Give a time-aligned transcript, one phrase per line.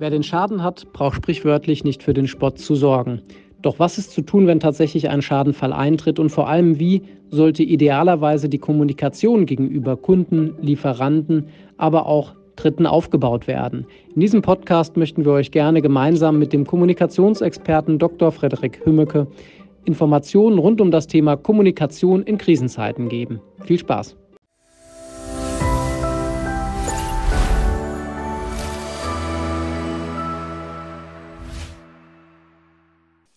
[0.00, 3.20] Wer den Schaden hat, braucht sprichwörtlich nicht für den Spott zu sorgen.
[3.60, 7.62] Doch was ist zu tun, wenn tatsächlich ein Schadenfall eintritt und vor allem wie sollte
[7.62, 13.84] idealerweise die Kommunikation gegenüber Kunden, Lieferanten, aber auch Dritten aufgebaut werden?
[14.14, 18.32] In diesem Podcast möchten wir euch gerne gemeinsam mit dem Kommunikationsexperten Dr.
[18.32, 19.26] Frederik Hümmeke
[19.84, 23.38] Informationen rund um das Thema Kommunikation in Krisenzeiten geben.
[23.64, 24.16] Viel Spaß!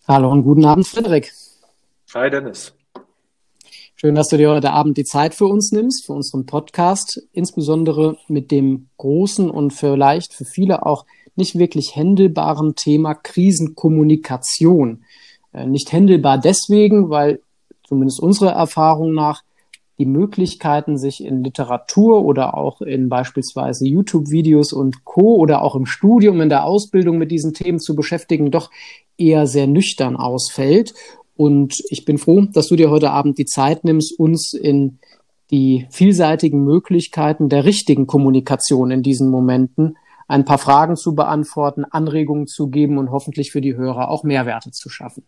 [0.06, 1.32] Hallo und guten Abend, Frederik.
[2.12, 2.74] Hi, Dennis.
[3.94, 8.18] Schön, dass du dir heute Abend die Zeit für uns nimmst, für unseren Podcast, insbesondere
[8.28, 15.04] mit dem großen und vielleicht für viele auch nicht wirklich händelbaren Thema Krisenkommunikation.
[15.54, 17.40] Äh, nicht händelbar deswegen, weil
[17.88, 19.42] zumindest unserer Erfahrung nach
[19.98, 25.36] die Möglichkeiten, sich in Literatur oder auch in beispielsweise YouTube-Videos und Co.
[25.36, 28.70] oder auch im Studium, in der Ausbildung mit diesen Themen zu beschäftigen, doch
[29.16, 30.94] eher sehr nüchtern ausfällt.
[31.36, 34.98] Und ich bin froh, dass du dir heute Abend die Zeit nimmst, uns in
[35.50, 42.46] die vielseitigen Möglichkeiten der richtigen Kommunikation in diesen Momenten ein paar Fragen zu beantworten, Anregungen
[42.46, 45.24] zu geben und hoffentlich für die Hörer auch Mehrwerte zu schaffen.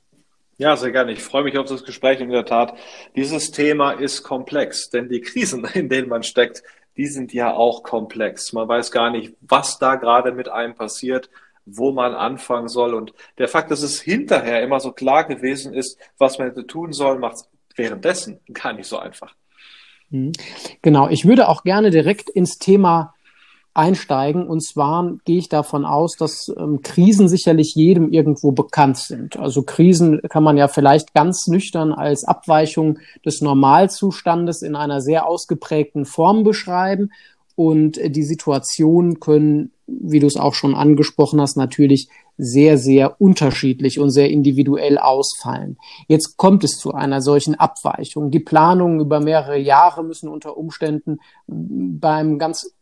[0.59, 1.12] Ja, sehr gerne.
[1.12, 2.21] Ich freue mich auf das Gespräch.
[2.21, 2.75] In der Tat,
[3.15, 6.63] dieses Thema ist komplex, denn die Krisen, in denen man steckt,
[6.97, 8.53] die sind ja auch komplex.
[8.53, 11.29] Man weiß gar nicht, was da gerade mit einem passiert,
[11.67, 12.95] wo man anfangen soll.
[12.95, 16.93] Und der Fakt, dass es hinterher immer so klar gewesen ist, was man hätte tun
[16.93, 19.35] sollen, macht es währenddessen gar nicht so einfach.
[20.09, 20.33] Mhm.
[20.81, 21.09] Genau.
[21.09, 23.15] Ich würde auch gerne direkt ins Thema
[23.77, 24.47] einsteigen.
[24.47, 29.37] Und zwar gehe ich davon aus, dass ähm, Krisen sicherlich jedem irgendwo bekannt sind.
[29.37, 35.27] Also Krisen kann man ja vielleicht ganz nüchtern als Abweichung des Normalzustandes in einer sehr
[35.27, 37.11] ausgeprägten Form beschreiben.
[37.55, 43.99] Und die Situationen können, wie du es auch schon angesprochen hast, natürlich sehr, sehr unterschiedlich
[43.99, 45.79] und sehr individuell ausfallen.
[46.07, 48.31] Jetzt kommt es zu einer solchen Abweichung.
[48.31, 52.76] Die Planungen über mehrere Jahre müssen unter Umständen beim ganz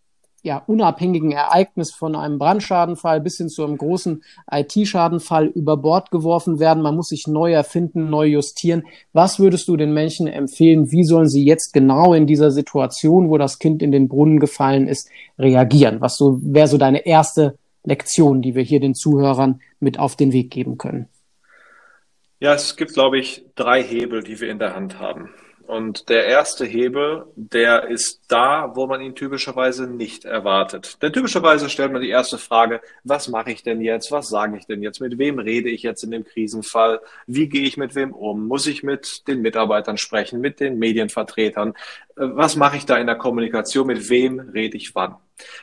[0.44, 6.60] ja, unabhängigen Ereignis von einem Brandschadenfall bis hin zu einem großen IT-Schadenfall über Bord geworfen
[6.60, 6.82] werden.
[6.82, 8.84] Man muss sich neu erfinden, neu justieren.
[9.14, 10.92] Was würdest du den Menschen empfehlen?
[10.92, 14.86] Wie sollen sie jetzt genau in dieser Situation, wo das Kind in den Brunnen gefallen
[14.86, 16.02] ist, reagieren?
[16.02, 20.34] Was so wäre so deine erste Lektion, die wir hier den Zuhörern mit auf den
[20.34, 21.08] Weg geben können?
[22.38, 25.30] Ja, es gibt, glaube ich, drei Hebel, die wir in der Hand haben.
[25.66, 30.98] Und der erste Hebel, der ist da, wo man ihn typischerweise nicht erwartet.
[31.00, 34.12] Denn typischerweise stellt man die erste Frage, was mache ich denn jetzt?
[34.12, 35.00] Was sage ich denn jetzt?
[35.00, 37.00] Mit wem rede ich jetzt in dem Krisenfall?
[37.26, 38.46] Wie gehe ich mit wem um?
[38.46, 41.74] Muss ich mit den Mitarbeitern sprechen, mit den Medienvertretern?
[42.16, 43.86] Äh, was mache ich da in der Kommunikation?
[43.86, 45.16] Mit wem rede ich wann?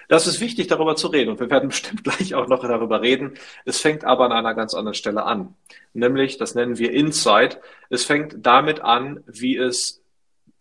[0.07, 1.31] Das ist wichtig, darüber zu reden.
[1.31, 3.33] Und wir werden bestimmt gleich auch noch darüber reden.
[3.65, 5.55] Es fängt aber an einer ganz anderen Stelle an.
[5.93, 7.59] Nämlich, das nennen wir Insight.
[7.89, 10.01] Es fängt damit an, wie es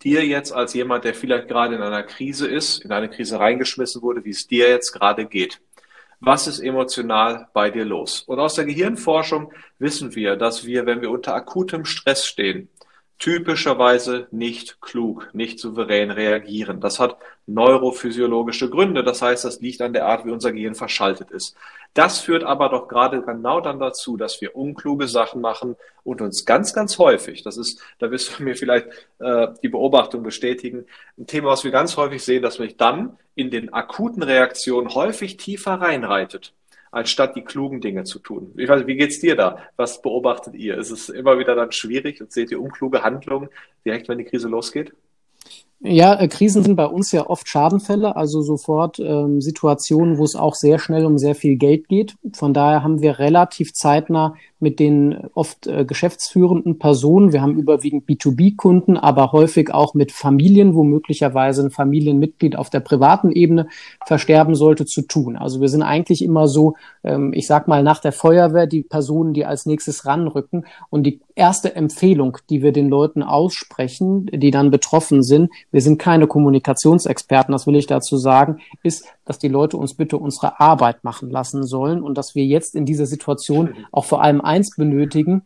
[0.03, 4.01] dir jetzt als jemand, der vielleicht gerade in einer Krise ist, in eine Krise reingeschmissen
[4.03, 5.61] wurde, wie es dir jetzt gerade geht.
[6.21, 8.21] Was ist emotional bei dir los?
[8.21, 12.69] Und aus der Gehirnforschung wissen wir, dass wir, wenn wir unter akutem Stress stehen,
[13.21, 16.81] typischerweise nicht klug, nicht souverän reagieren.
[16.81, 19.05] Das hat neurophysiologische Gründe.
[19.05, 21.55] Das heißt, das liegt an der Art, wie unser Gehirn verschaltet ist.
[21.93, 26.47] Das führt aber doch gerade genau dann dazu, dass wir unkluge Sachen machen und uns
[26.47, 28.87] ganz, ganz häufig, das ist, da wirst du mir vielleicht
[29.19, 30.87] äh, die Beobachtung bestätigen,
[31.19, 34.95] ein Thema, was wir ganz häufig sehen, dass man sich dann in den akuten Reaktionen
[34.95, 36.55] häufig tiefer reinreitet
[36.91, 38.53] anstatt die klugen Dinge zu tun.
[38.57, 39.59] Ich weiß, wie geht's dir da?
[39.77, 40.77] Was beobachtet ihr?
[40.77, 43.49] Ist es immer wieder dann schwierig und seht ihr unkluge Handlungen
[43.85, 44.93] direkt, wenn die Krise losgeht?
[45.83, 50.37] Ja, äh, Krisen sind bei uns ja oft Schadenfälle, also sofort ähm, Situationen, wo es
[50.37, 52.17] auch sehr schnell um sehr viel Geld geht.
[52.35, 58.07] Von daher haben wir relativ zeitnah mit den oft äh, geschäftsführenden Personen, wir haben überwiegend
[58.07, 63.67] B2B-Kunden, aber häufig auch mit Familien, wo möglicherweise ein Familienmitglied auf der privaten Ebene
[64.05, 65.39] versterben sollte, zu tun.
[65.39, 66.75] Also wir sind eigentlich immer so,
[67.05, 70.67] ähm, ich sag mal, nach der Feuerwehr die Personen, die als nächstes ranrücken.
[70.91, 75.99] Und die erste Empfehlung, die wir den Leuten aussprechen, die dann betroffen sind, wir sind
[75.99, 81.03] keine Kommunikationsexperten, das will ich dazu sagen, ist, dass die Leute uns bitte unsere Arbeit
[81.03, 85.43] machen lassen sollen und dass wir jetzt in dieser Situation auch vor allem eins benötigen,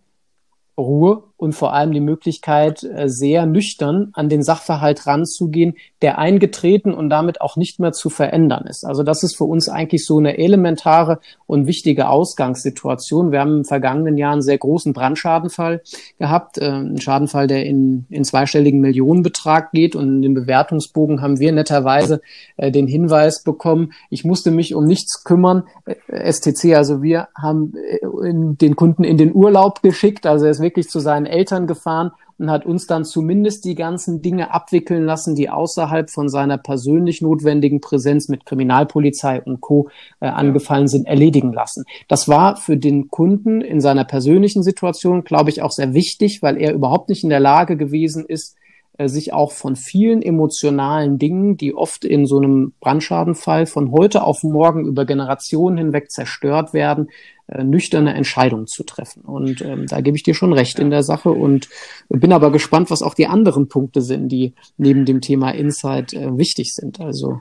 [0.76, 6.92] Ruhe und vor allem die Möglichkeit, äh, sehr nüchtern an den Sachverhalt ranzugehen, der eingetreten
[6.92, 8.84] und damit auch nicht mehr zu verändern ist.
[8.84, 13.32] Also das ist für uns eigentlich so eine elementare und wichtige Ausgangssituation.
[13.32, 15.82] Wir haben im vergangenen Jahr einen sehr großen Brandschadenfall
[16.18, 21.40] gehabt, äh, einen Schadenfall, der in, in zweistelligen Millionenbetrag geht und in dem Bewertungsbogen haben
[21.40, 22.20] wir netterweise
[22.56, 25.64] äh, den Hinweis bekommen, ich musste mich um nichts kümmern.
[26.08, 31.00] STC, also wir haben den Kunden in den Urlaub geschickt, also er ist wirklich zu
[31.00, 36.10] seinen Eltern gefahren und hat uns dann zumindest die ganzen Dinge abwickeln lassen, die außerhalb
[36.10, 39.88] von seiner persönlich notwendigen Präsenz mit Kriminalpolizei und Co.
[40.20, 41.84] Äh, angefallen sind, erledigen lassen.
[42.08, 46.60] Das war für den Kunden in seiner persönlichen Situation, glaube ich, auch sehr wichtig, weil
[46.60, 48.56] er überhaupt nicht in der Lage gewesen ist,
[48.96, 54.22] äh, sich auch von vielen emotionalen Dingen, die oft in so einem Brandschadenfall von heute
[54.22, 57.08] auf morgen über Generationen hinweg zerstört werden,
[57.46, 59.22] nüchterne Entscheidungen zu treffen.
[59.22, 61.68] Und ähm, da gebe ich dir schon recht in der Sache und
[62.08, 66.38] bin aber gespannt, was auch die anderen Punkte sind, die neben dem Thema Insight äh,
[66.38, 67.00] wichtig sind.
[67.00, 67.40] Also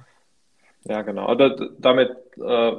[0.86, 1.28] ja, genau.
[1.28, 2.10] Also, damit
[2.46, 2.72] äh,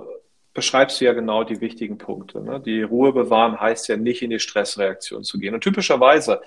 [0.53, 2.43] beschreibst du ja genau die wichtigen Punkte.
[2.43, 2.61] Ne?
[2.61, 5.55] Die Ruhe bewahren heißt ja nicht in die Stressreaktion zu gehen.
[5.55, 6.41] Und typischerweise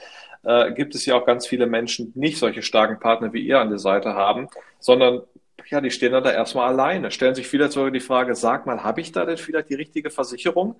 [0.43, 3.59] äh, gibt es ja auch ganz viele Menschen, die nicht solche starken Partner wie ihr
[3.59, 4.47] an der Seite haben,
[4.79, 5.21] sondern
[5.69, 8.83] ja, die stehen dann da erstmal alleine, stellen sich vielleicht sogar die Frage, sag mal,
[8.83, 10.75] habe ich da denn vielleicht die richtige Versicherung?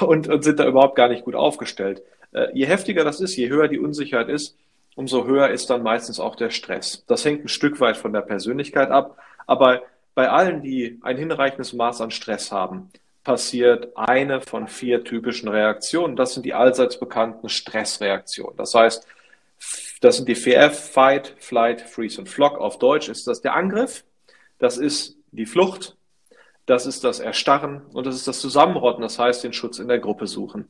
[0.00, 2.02] Und, und sind da überhaupt gar nicht gut aufgestellt.
[2.32, 4.56] Äh, je heftiger das ist, je höher die Unsicherheit ist,
[4.96, 7.04] umso höher ist dann meistens auch der Stress.
[7.06, 9.16] Das hängt ein Stück weit von der Persönlichkeit ab,
[9.46, 9.82] aber
[10.16, 12.90] bei allen, die ein hinreichendes Maß an Stress haben,
[13.22, 16.16] passiert eine von vier typischen Reaktionen.
[16.16, 18.56] Das sind die allseits bekannten Stressreaktionen.
[18.56, 19.06] Das heißt,
[20.00, 22.58] das sind die VF, Fight, Flight, Freeze und Flock.
[22.58, 24.04] Auf Deutsch ist das der Angriff,
[24.58, 25.96] das ist die Flucht,
[26.66, 29.98] das ist das Erstarren und das ist das Zusammenrotten, das heißt den Schutz in der
[29.98, 30.68] Gruppe suchen.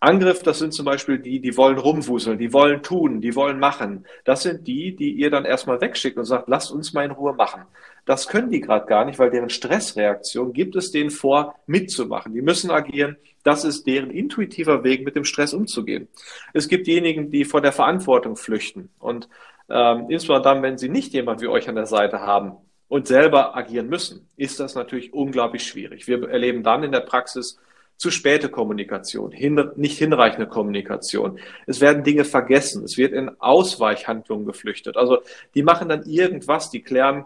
[0.00, 4.06] Angriff, das sind zum Beispiel die, die wollen rumwuseln, die wollen tun, die wollen machen.
[4.24, 7.34] Das sind die, die ihr dann erstmal wegschickt und sagt, lasst uns mal in Ruhe
[7.34, 7.62] machen.
[8.04, 12.34] Das können die gerade gar nicht, weil deren Stressreaktion gibt es denen vor, mitzumachen.
[12.34, 13.16] Die müssen agieren.
[13.42, 16.08] Das ist deren intuitiver Weg, mit dem Stress umzugehen.
[16.52, 18.90] Es gibt diejenigen, die vor der Verantwortung flüchten.
[18.98, 19.28] Und
[19.68, 22.56] ähm, insbesondere dann, wenn sie nicht jemand wie euch an der Seite haben,
[22.88, 26.06] und selber agieren müssen, ist das natürlich unglaublich schwierig.
[26.06, 27.58] Wir erleben dann in der Praxis
[27.96, 31.38] zu späte Kommunikation, hin, nicht hinreichende Kommunikation.
[31.66, 34.96] Es werden Dinge vergessen, es wird in Ausweichhandlungen geflüchtet.
[34.96, 35.18] Also
[35.54, 37.24] die machen dann irgendwas, die klären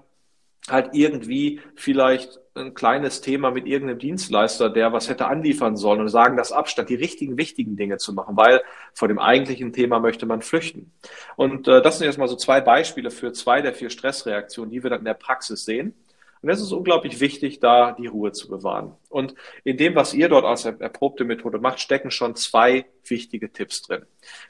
[0.69, 6.09] halt irgendwie vielleicht ein kleines Thema mit irgendeinem Dienstleister, der was hätte anliefern sollen und
[6.09, 8.61] sagen das Abstand, die richtigen, wichtigen Dinge zu machen, weil
[8.93, 10.93] vor dem eigentlichen Thema möchte man flüchten.
[11.37, 14.83] Und äh, das sind jetzt mal so zwei Beispiele für zwei der vier Stressreaktionen, die
[14.83, 15.95] wir dann in der Praxis sehen.
[16.43, 18.97] Und es ist unglaublich wichtig, da die Ruhe zu bewahren.
[19.11, 23.83] Und in dem, was ihr dort als erprobte Methode macht, stecken schon zwei wichtige Tipps
[23.83, 24.07] drin.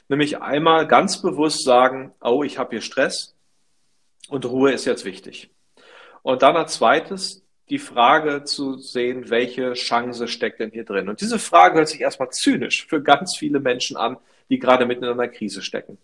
[0.07, 3.35] Nämlich einmal ganz bewusst sagen, oh, ich habe hier Stress
[4.29, 5.49] und Ruhe ist jetzt wichtig.
[6.21, 11.09] Und dann als zweites die Frage zu sehen, welche Chance steckt denn hier drin?
[11.09, 14.17] Und diese Frage hört sich erstmal zynisch für ganz viele Menschen an,
[14.49, 15.97] die gerade mitten in einer Krise stecken.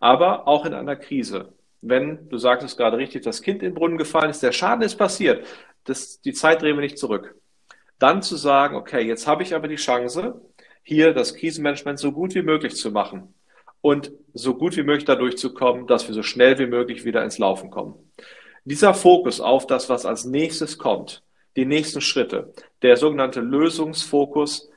[0.00, 3.74] Aber auch in einer Krise, wenn, du sagst es gerade richtig, das Kind in den
[3.74, 5.46] Brunnen gefallen ist, der Schaden ist passiert,
[5.84, 7.34] das, die Zeit drehen wir nicht zurück.
[7.98, 10.40] Dann zu sagen, okay, jetzt habe ich aber die Chance,
[10.82, 13.34] hier das Krisenmanagement so gut wie möglich zu machen
[13.80, 17.22] und so gut wie möglich dadurch zu kommen, dass wir so schnell wie möglich wieder
[17.22, 17.94] ins Laufen kommen.
[18.64, 21.24] Dieser Fokus auf das, was als nächstes kommt,
[21.56, 22.52] die nächsten Schritte,
[22.82, 24.70] der sogenannte Lösungsfokus,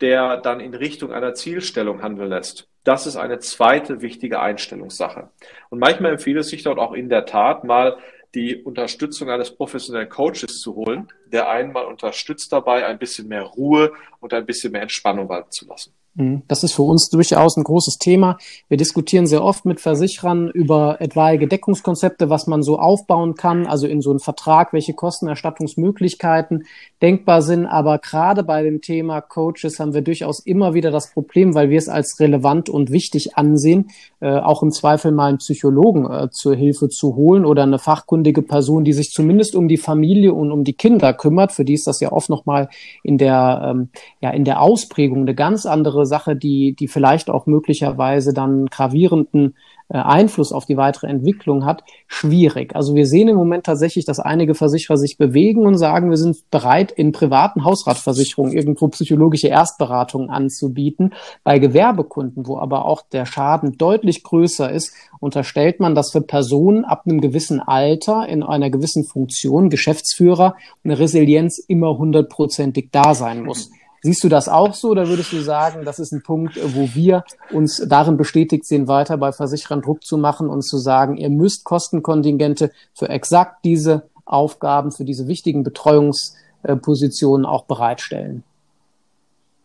[0.00, 5.30] der dann in Richtung einer Zielstellung handeln lässt, das ist eine zweite wichtige Einstellungssache.
[5.70, 7.96] Und manchmal empfiehlt es sich dort auch in der Tat mal
[8.34, 13.42] die Unterstützung eines professionellen Coaches zu holen, der einen mal unterstützt dabei, ein bisschen mehr
[13.42, 15.94] Ruhe und ein bisschen mehr Entspannung walten zu lassen.
[16.14, 16.42] Mhm.
[16.46, 18.38] Das ist für uns durchaus ein großes Thema.
[18.68, 23.86] Wir diskutieren sehr oft mit Versicherern über etwaige Deckungskonzepte, was man so aufbauen kann, also
[23.86, 26.64] in so einem Vertrag, welche Kostenerstattungsmöglichkeiten
[27.02, 27.66] denkbar sind.
[27.66, 31.78] Aber gerade bei dem Thema Coaches haben wir durchaus immer wieder das Problem, weil wir
[31.78, 33.90] es als relevant und wichtig ansehen,
[34.20, 38.42] äh, auch im Zweifel mal einen Psychologen äh, zur Hilfe zu holen oder eine fachkundige
[38.42, 41.52] Person, die sich zumindest um die Familie und um die Kinder kümmert.
[41.52, 42.68] Für die ist das ja oft nochmal
[43.02, 43.88] in der, ähm,
[44.20, 49.54] ja, in der Ausprägung eine ganz andere Sache, die, die vielleicht auch möglicherweise dann gravierenden
[49.90, 52.74] äh, Einfluss auf die weitere Entwicklung hat, schwierig.
[52.74, 56.50] Also wir sehen im Moment tatsächlich, dass einige Versicherer sich bewegen und sagen, wir sind
[56.50, 61.12] bereit, in privaten Hausratversicherungen irgendwo psychologische Erstberatungen anzubieten.
[61.42, 66.86] Bei Gewerbekunden, wo aber auch der Schaden deutlich größer ist, unterstellt man, dass für Personen
[66.86, 73.44] ab einem gewissen Alter in einer gewissen Funktion, Geschäftsführer, eine Resilienz immer hundertprozentig da sein
[73.44, 73.70] muss.
[74.04, 77.24] Siehst du das auch so oder würdest du sagen, das ist ein Punkt, wo wir
[77.50, 81.64] uns darin bestätigt sehen, weiter bei Versicherern Druck zu machen und zu sagen, ihr müsst
[81.64, 88.44] Kostenkontingente für exakt diese Aufgaben, für diese wichtigen Betreuungspositionen auch bereitstellen?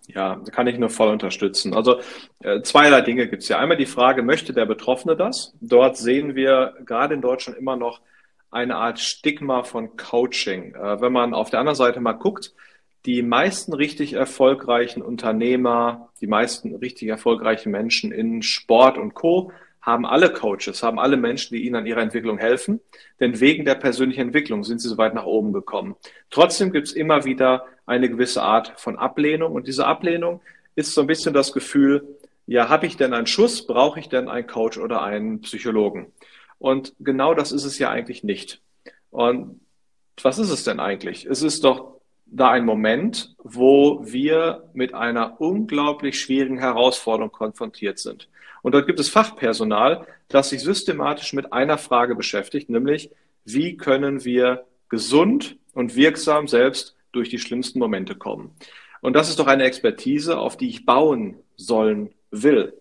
[0.08, 1.74] Ja, kann ich nur voll unterstützen.
[1.74, 2.00] Also
[2.42, 3.60] äh, zweierlei Dinge gibt es ja.
[3.60, 5.54] Einmal die Frage, möchte der Betroffene das?
[5.60, 8.00] Dort sehen wir gerade in Deutschland immer noch
[8.52, 10.76] eine Art Stigma von Coaching.
[10.76, 12.54] Äh, wenn man auf der anderen Seite mal guckt,
[13.06, 19.52] die meisten richtig erfolgreichen Unternehmer, die meisten richtig erfolgreichen Menschen in Sport und Co.
[19.82, 22.82] haben alle Coaches, haben alle Menschen, die ihnen an ihrer Entwicklung helfen.
[23.20, 25.96] Denn wegen der persönlichen Entwicklung sind sie so weit nach oben gekommen.
[26.30, 29.54] Trotzdem gibt es immer wieder eine gewisse Art von Ablehnung.
[29.54, 30.42] Und diese Ablehnung
[30.76, 33.66] ist so ein bisschen das Gefühl, ja, habe ich denn einen Schuss?
[33.66, 36.12] Brauche ich denn einen Coach oder einen Psychologen?
[36.58, 38.62] Und genau das ist es ja eigentlich nicht.
[39.10, 39.62] Und
[40.22, 41.26] was ist es denn eigentlich?
[41.26, 41.99] Es ist doch
[42.32, 48.30] da ein Moment, wo wir mit einer unglaublich schwierigen Herausforderung konfrontiert sind.
[48.62, 53.10] Und dort gibt es Fachpersonal, das sich systematisch mit einer Frage beschäftigt, nämlich
[53.46, 58.52] wie können wir gesund und wirksam selbst durch die schlimmsten Momente kommen.
[59.02, 62.74] Und das ist doch eine Expertise, auf die ich bauen sollen will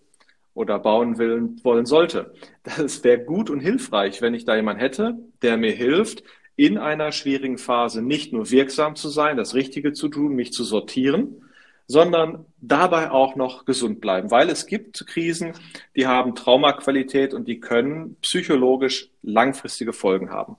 [0.55, 2.35] oder bauen will, wollen sollte.
[2.64, 6.23] Das wäre gut und hilfreich, wenn ich da jemanden hätte, der mir hilft,
[6.58, 10.64] in einer schwierigen Phase nicht nur wirksam zu sein, das Richtige zu tun, mich zu
[10.64, 11.44] sortieren,
[11.86, 15.52] sondern dabei auch noch gesund bleiben, weil es gibt Krisen,
[15.94, 20.56] die haben Traumaqualität und die können psychologisch langfristige Folgen haben.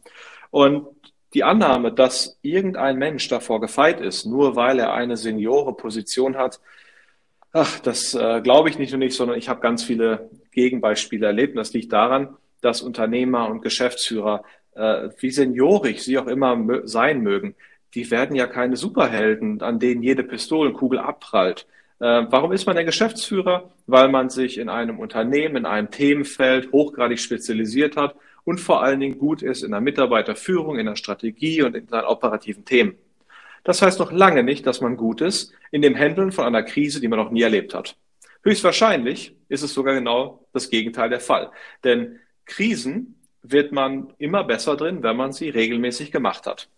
[0.51, 0.87] Und
[1.33, 6.61] die Annahme, dass irgendein Mensch davor gefeit ist, nur weil er eine Seniore-Position hat,
[7.51, 11.55] ach, das äh, glaube ich nicht nur nicht, sondern ich habe ganz viele Gegenbeispiele erlebt.
[11.55, 14.43] Und das liegt daran, dass Unternehmer und Geschäftsführer
[14.75, 17.55] äh, wie seniorig sie auch immer sein mögen,
[17.95, 21.65] die werden ja keine Superhelden, an denen jede Pistolenkugel abprallt.
[21.99, 23.71] Äh, warum ist man der Geschäftsführer?
[23.87, 28.99] Weil man sich in einem Unternehmen, in einem Themenfeld hochgradig spezialisiert hat und vor allen
[28.99, 32.95] Dingen gut ist in der Mitarbeiterführung, in der Strategie und in seinen operativen Themen.
[33.63, 37.01] Das heißt noch lange nicht, dass man gut ist in dem Handeln von einer Krise,
[37.01, 37.97] die man noch nie erlebt hat.
[38.43, 41.51] Höchstwahrscheinlich ist es sogar genau das Gegenteil der Fall.
[41.83, 46.69] Denn Krisen wird man immer besser drin, wenn man sie regelmäßig gemacht hat.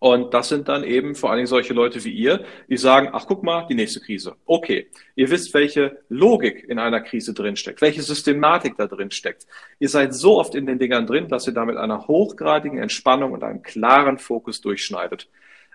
[0.00, 3.26] Und das sind dann eben vor allen Dingen solche Leute wie ihr, die sagen, ach
[3.26, 4.36] guck mal, die nächste Krise.
[4.46, 9.46] Okay, ihr wisst, welche Logik in einer Krise drinsteckt, welche Systematik da drin steckt.
[9.80, 13.32] Ihr seid so oft in den Dingern drin, dass ihr da mit einer hochgradigen Entspannung
[13.32, 15.28] und einem klaren Fokus durchschneidet.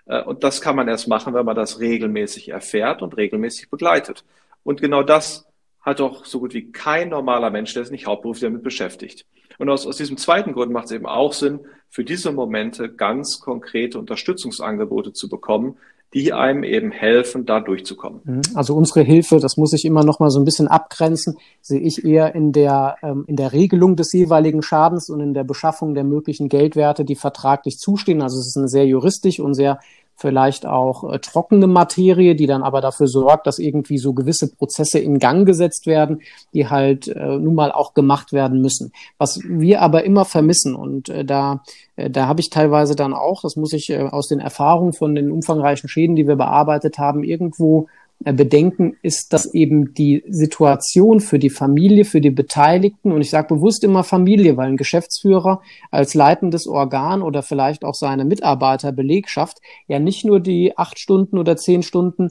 [0.06, 4.24] Äh, und das kann man erst machen, wenn man das regelmäßig erfährt und regelmäßig begleitet.
[4.62, 5.46] Und genau das
[5.82, 9.26] hat doch so gut wie kein normaler Mensch, der sich nicht hauptberuflich damit beschäftigt.
[9.58, 13.40] Und aus, aus diesem zweiten Grund macht es eben auch Sinn, für diese Momente ganz
[13.40, 15.76] konkrete Unterstützungsangebote zu bekommen,
[16.14, 18.20] die einem eben helfen, da durchzukommen.
[18.24, 18.42] Mhm.
[18.54, 22.04] Also unsere Hilfe, das muss ich immer noch mal so ein bisschen abgrenzen, sehe ich
[22.04, 26.04] eher in der, ähm, in der Regelung des jeweiligen Schadens und in der Beschaffung der
[26.04, 28.22] möglichen Geldwerte, die vertraglich zustehen.
[28.22, 29.80] Also es ist eine sehr juristisch und sehr
[30.16, 34.98] vielleicht auch äh, trockene Materie, die dann aber dafür sorgt, dass irgendwie so gewisse Prozesse
[34.98, 38.92] in Gang gesetzt werden, die halt äh, nun mal auch gemacht werden müssen.
[39.18, 41.62] Was wir aber immer vermissen und äh, da
[41.96, 45.14] äh, da habe ich teilweise dann auch, das muss ich äh, aus den Erfahrungen von
[45.14, 47.86] den umfangreichen Schäden, die wir bearbeitet haben, irgendwo
[48.20, 53.54] bedenken, ist, dass eben die Situation für die Familie, für die Beteiligten, und ich sage
[53.54, 59.98] bewusst immer Familie, weil ein Geschäftsführer als leitendes Organ oder vielleicht auch seine Mitarbeiterbelegschaft ja
[59.98, 62.30] nicht nur die acht Stunden oder zehn Stunden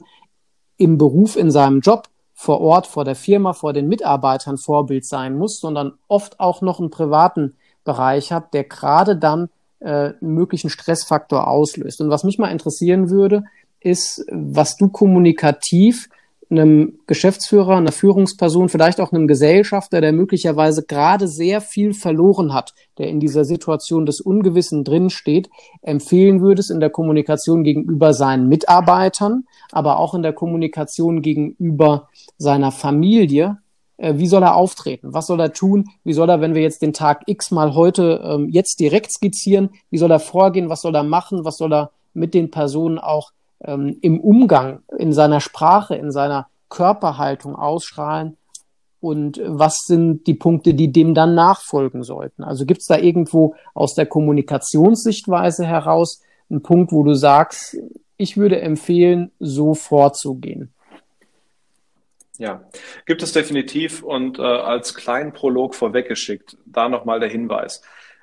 [0.76, 5.38] im Beruf, in seinem Job vor Ort, vor der Firma, vor den Mitarbeitern Vorbild sein
[5.38, 10.70] muss, sondern oft auch noch einen privaten Bereich hat, der gerade dann äh, einen möglichen
[10.70, 12.00] Stressfaktor auslöst.
[12.00, 13.44] Und was mich mal interessieren würde,
[13.84, 16.08] ist, was du kommunikativ
[16.50, 22.74] einem Geschäftsführer, einer Führungsperson, vielleicht auch einem Gesellschafter, der möglicherweise gerade sehr viel verloren hat,
[22.98, 25.48] der in dieser Situation des Ungewissen drin steht,
[25.82, 32.72] empfehlen würdest in der Kommunikation gegenüber seinen Mitarbeitern, aber auch in der Kommunikation gegenüber seiner
[32.72, 33.58] Familie.
[33.96, 35.12] Äh, wie soll er auftreten?
[35.12, 35.86] Was soll er tun?
[36.04, 39.70] Wie soll er, wenn wir jetzt den Tag X mal heute ähm, jetzt direkt skizzieren,
[39.90, 40.68] wie soll er vorgehen?
[40.68, 41.44] Was soll er machen?
[41.44, 46.48] Was soll er mit den Personen auch ähm, im Umgang, in seiner Sprache, in seiner
[46.68, 48.36] Körperhaltung ausstrahlen
[49.00, 52.42] und was sind die Punkte, die dem dann nachfolgen sollten.
[52.42, 57.76] Also gibt es da irgendwo aus der Kommunikationssichtweise heraus einen Punkt, wo du sagst,
[58.16, 60.72] ich würde empfehlen, so vorzugehen?
[62.38, 62.64] Ja,
[63.06, 67.82] gibt es definitiv und äh, als kleinen Prolog vorweggeschickt, da nochmal der Hinweis.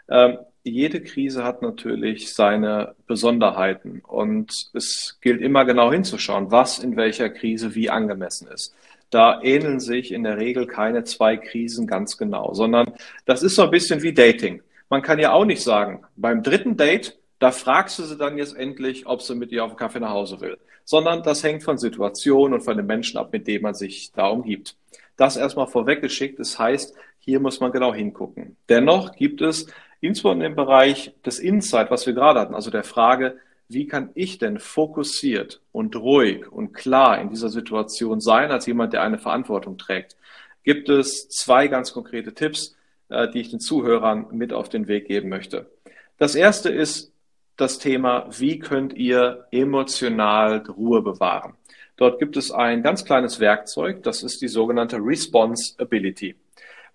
[0.10, 6.96] Ähm, jede Krise hat natürlich seine Besonderheiten und es gilt immer genau hinzuschauen, was in
[6.96, 8.76] welcher Krise wie angemessen ist.
[9.10, 12.94] Da ähneln sich in der Regel keine zwei Krisen ganz genau, sondern
[13.26, 14.62] das ist so ein bisschen wie Dating.
[14.90, 18.56] Man kann ja auch nicht sagen, beim dritten Date, da fragst du sie dann jetzt
[18.56, 21.78] endlich, ob sie mit dir auf den Kaffee nach Hause will, sondern das hängt von
[21.78, 24.76] Situation und von den Menschen ab, mit denen man sich da umgibt.
[25.18, 28.58] Das erstmal vorweggeschickt, das heißt, hier muss man genau hingucken.
[28.70, 29.68] Dennoch gibt es
[30.02, 33.38] insbesondere im Bereich des Insight, was wir gerade hatten, also der Frage,
[33.70, 38.92] wie kann ich denn fokussiert und ruhig und klar in dieser Situation sein, als jemand,
[38.92, 40.18] der eine Verantwortung trägt,
[40.64, 42.76] gibt es zwei ganz konkrete Tipps,
[43.10, 45.72] äh, die ich den Zuhörern mit auf den Weg geben möchte.
[46.18, 47.14] Das erste ist
[47.56, 51.54] das Thema, wie könnt ihr emotional Ruhe bewahren?
[51.96, 56.36] Dort gibt es ein ganz kleines Werkzeug, das ist die sogenannte Response Ability.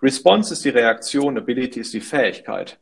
[0.02, 2.78] Response ist die Reaktion, Ability ist die Fähigkeit.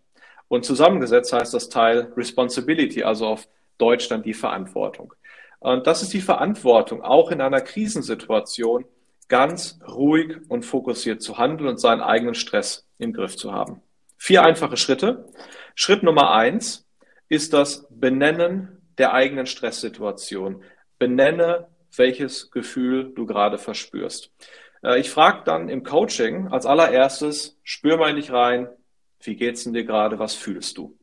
[0.48, 3.48] Und zusammengesetzt heißt das Teil Responsibility, also auf
[3.78, 5.14] Deutsch dann die Verantwortung.
[5.58, 8.84] Und das ist die Verantwortung, auch in einer Krisensituation
[9.28, 13.80] ganz ruhig und fokussiert zu handeln und seinen eigenen Stress im Griff zu haben.
[14.16, 15.26] Vier einfache Schritte.
[15.74, 16.86] Schritt Nummer eins
[17.28, 20.62] ist das Benennen der eigenen Stresssituation.
[20.98, 24.30] Benenne, welches Gefühl du gerade verspürst.
[24.82, 28.68] Äh, ich frage dann im Coaching als allererstes, spür mal in dich rein,
[29.26, 30.96] wie geht's denn dir gerade, was fühlst du?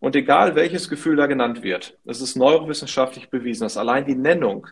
[0.00, 4.66] Und egal welches Gefühl da genannt wird, es ist neurowissenschaftlich bewiesen, dass allein die Nennung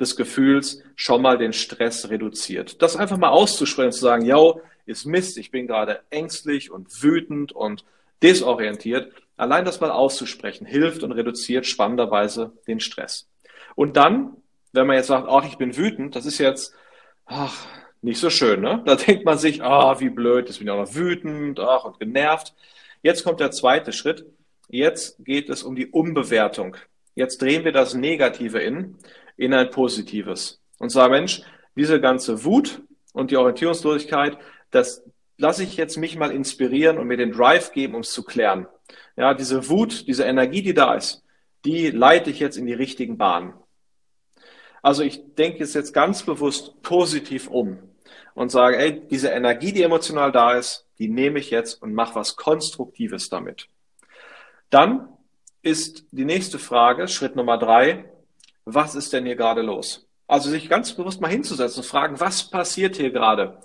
[0.00, 2.82] des Gefühls schon mal den Stress reduziert.
[2.82, 7.52] Das einfach mal auszusprechen, zu sagen, yo, ist Mist, ich bin gerade ängstlich und wütend
[7.52, 7.84] und
[8.22, 9.12] desorientiert.
[9.36, 13.28] Allein das mal auszusprechen hilft und reduziert spannenderweise den Stress.
[13.74, 14.36] Und dann,
[14.72, 16.74] wenn man jetzt sagt, ach, ich bin wütend, das ist jetzt,
[17.26, 17.66] ach,
[18.04, 18.82] nicht so schön, ne?
[18.84, 21.98] Da denkt man sich, ah, wie blöd, jetzt bin ich auch noch wütend, ach, und
[21.98, 22.54] genervt.
[23.02, 24.26] Jetzt kommt der zweite Schritt.
[24.68, 26.76] Jetzt geht es um die Umbewertung.
[27.14, 28.96] Jetzt drehen wir das Negative in,
[29.36, 30.60] in ein Positives.
[30.78, 31.42] Und zwar, Mensch,
[31.76, 32.82] diese ganze Wut
[33.14, 34.36] und die Orientierungslosigkeit,
[34.70, 35.02] das
[35.38, 38.66] lasse ich jetzt mich mal inspirieren und mir den Drive geben, um es zu klären.
[39.16, 41.24] Ja, diese Wut, diese Energie, die da ist,
[41.64, 43.54] die leite ich jetzt in die richtigen Bahnen.
[44.82, 47.78] Also ich denke es jetzt ganz bewusst positiv um
[48.34, 52.14] und sage, ey, diese Energie, die emotional da ist, die nehme ich jetzt und mache
[52.14, 53.68] was Konstruktives damit.
[54.70, 55.08] Dann
[55.62, 58.04] ist die nächste Frage, Schritt Nummer drei,
[58.64, 60.06] was ist denn hier gerade los?
[60.26, 63.58] Also sich ganz bewusst mal hinzusetzen und fragen, was passiert hier gerade?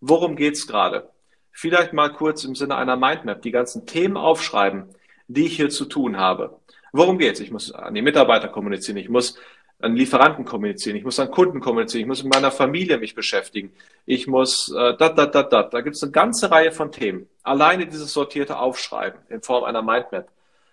[0.00, 1.10] Worum geht's gerade?
[1.52, 4.94] Vielleicht mal kurz im Sinne einer Mindmap die ganzen Themen aufschreiben,
[5.28, 6.60] die ich hier zu tun habe.
[6.92, 7.40] Worum geht's?
[7.40, 9.38] Ich muss an die Mitarbeiter kommunizieren, ich muss
[9.78, 13.72] an Lieferanten kommunizieren, ich muss an Kunden kommunizieren, ich muss mit meiner Familie mich beschäftigen,
[14.06, 15.74] ich muss äh, dat, dat, dat, dat.
[15.74, 17.28] Da gibt es eine ganze Reihe von Themen.
[17.42, 20.30] Alleine dieses sortierte Aufschreiben in Form einer Mindmap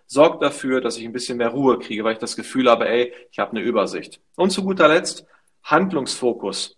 [0.08, 3.14] sorgt dafür, dass ich ein bisschen mehr Ruhe kriege, weil ich das Gefühl habe, ey,
[3.32, 4.20] ich habe eine Übersicht.
[4.36, 5.26] Und zu guter Letzt
[5.64, 6.78] Handlungsfokus.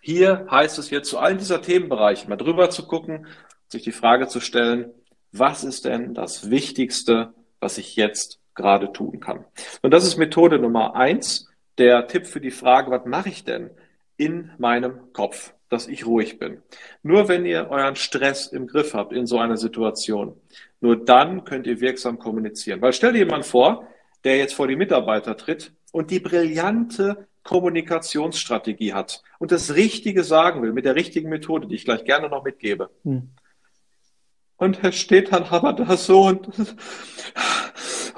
[0.00, 3.26] Hier heißt es jetzt zu all dieser Themenbereiche mal drüber zu gucken,
[3.68, 4.92] sich die Frage zu stellen,
[5.32, 9.46] was ist denn das Wichtigste, was ich jetzt gerade tun kann.
[9.80, 13.70] Und das ist Methode Nummer eins, der Tipp für die Frage, was mache ich denn
[14.18, 16.60] in meinem Kopf, dass ich ruhig bin.
[17.02, 20.34] Nur wenn ihr euren Stress im Griff habt in so einer Situation,
[20.80, 22.82] nur dann könnt ihr wirksam kommunizieren.
[22.82, 23.86] Weil stell dir jemand vor,
[24.24, 30.62] der jetzt vor die Mitarbeiter tritt und die brillante Kommunikationsstrategie hat und das Richtige sagen
[30.62, 32.90] will mit der richtigen Methode, die ich gleich gerne noch mitgebe.
[33.04, 33.30] Hm.
[34.56, 36.48] Und er steht dann aber da so und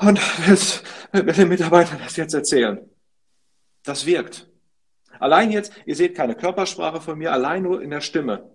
[0.00, 0.82] und jetzt
[1.12, 2.80] will den Mitarbeitern das jetzt erzählen.
[3.84, 4.48] Das wirkt.
[5.18, 8.50] Allein jetzt, ihr seht keine Körpersprache von mir, allein nur in der Stimme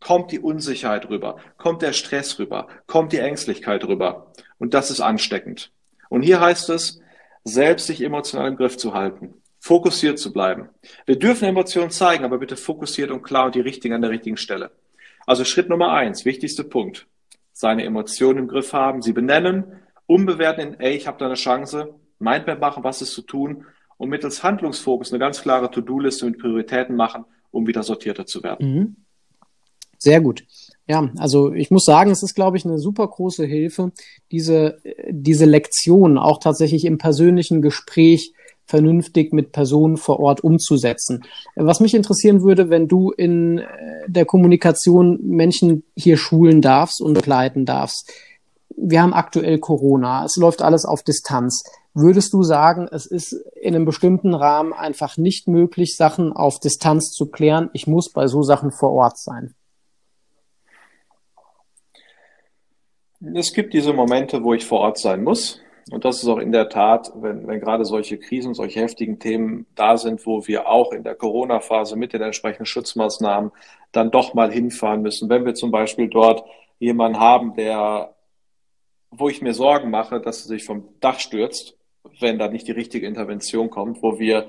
[0.00, 4.32] kommt die Unsicherheit rüber, kommt der Stress rüber, kommt die Ängstlichkeit rüber.
[4.58, 5.72] Und das ist ansteckend.
[6.08, 7.00] Und hier heißt es,
[7.44, 10.68] selbst sich emotional im Griff zu halten, fokussiert zu bleiben.
[11.06, 14.36] Wir dürfen Emotionen zeigen, aber bitte fokussiert und klar und die richtigen an der richtigen
[14.36, 14.70] Stelle.
[15.26, 17.06] Also Schritt Nummer eins, wichtigster Punkt.
[17.52, 19.64] Seine Emotionen im Griff haben, sie benennen,
[20.08, 23.64] umbewerten in, ey, ich habe da eine Chance, Mindmap machen, was ist zu tun
[23.96, 28.74] und mittels Handlungsfokus eine ganz klare To-Do-Liste mit Prioritäten machen, um wieder sortierter zu werden.
[28.74, 28.96] Mhm.
[29.98, 30.44] Sehr gut.
[30.86, 33.92] Ja, also ich muss sagen, es ist, glaube ich, eine super große Hilfe,
[34.30, 38.32] diese, diese Lektion auch tatsächlich im persönlichen Gespräch
[38.64, 41.24] vernünftig mit Personen vor Ort umzusetzen.
[41.56, 43.62] Was mich interessieren würde, wenn du in
[44.06, 48.12] der Kommunikation Menschen hier schulen darfst und begleiten darfst,
[48.80, 51.62] wir haben aktuell Corona, es läuft alles auf Distanz.
[51.94, 57.10] Würdest du sagen, es ist in einem bestimmten Rahmen einfach nicht möglich, Sachen auf Distanz
[57.10, 57.70] zu klären?
[57.72, 59.54] Ich muss bei so Sachen vor Ort sein.
[63.34, 65.60] Es gibt diese Momente, wo ich vor Ort sein muss.
[65.90, 69.66] Und das ist auch in der Tat, wenn, wenn gerade solche Krisen, solche heftigen Themen
[69.74, 73.50] da sind, wo wir auch in der Corona-Phase mit den entsprechenden Schutzmaßnahmen
[73.92, 75.28] dann doch mal hinfahren müssen.
[75.30, 76.44] Wenn wir zum Beispiel dort
[76.78, 78.14] jemanden haben, der,
[79.10, 81.76] wo ich mir Sorgen mache, dass er sich vom Dach stürzt,
[82.20, 84.48] wenn da nicht die richtige Intervention kommt, wo wir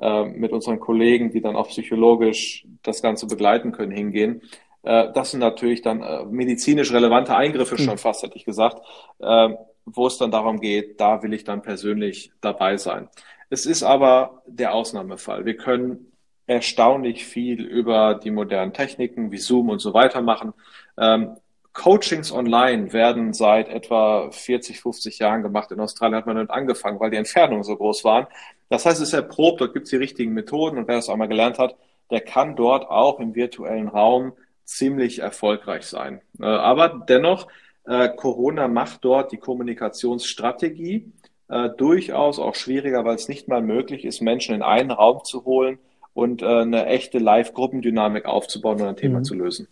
[0.00, 4.42] äh, mit unseren Kollegen, die dann auch psychologisch das Ganze begleiten können, hingehen.
[4.82, 7.98] Äh, das sind natürlich dann äh, medizinisch relevante Eingriffe schon hm.
[7.98, 8.80] fast, hätte ich gesagt,
[9.18, 9.50] äh,
[9.84, 13.08] wo es dann darum geht, da will ich dann persönlich dabei sein.
[13.48, 15.44] Es ist aber der Ausnahmefall.
[15.44, 16.12] Wir können
[16.46, 20.52] erstaunlich viel über die modernen Techniken wie Zoom und so weiter machen.
[20.98, 21.36] Ähm,
[21.72, 25.70] Coachings online werden seit etwa 40, 50 Jahren gemacht.
[25.70, 28.26] In Australien hat man damit angefangen, weil die Entfernungen so groß waren.
[28.68, 31.28] Das heißt, es ist erprobt, dort gibt es die richtigen Methoden und wer das einmal
[31.28, 31.76] gelernt hat,
[32.10, 34.32] der kann dort auch im virtuellen Raum
[34.64, 36.20] ziemlich erfolgreich sein.
[36.40, 37.46] Äh, aber dennoch,
[37.84, 41.12] äh, Corona macht dort die Kommunikationsstrategie
[41.48, 45.44] äh, durchaus auch schwieriger, weil es nicht mal möglich ist, Menschen in einen Raum zu
[45.44, 45.78] holen
[46.20, 49.24] und eine echte Live-Gruppendynamik aufzubauen und ein Thema mhm.
[49.24, 49.68] zu lösen.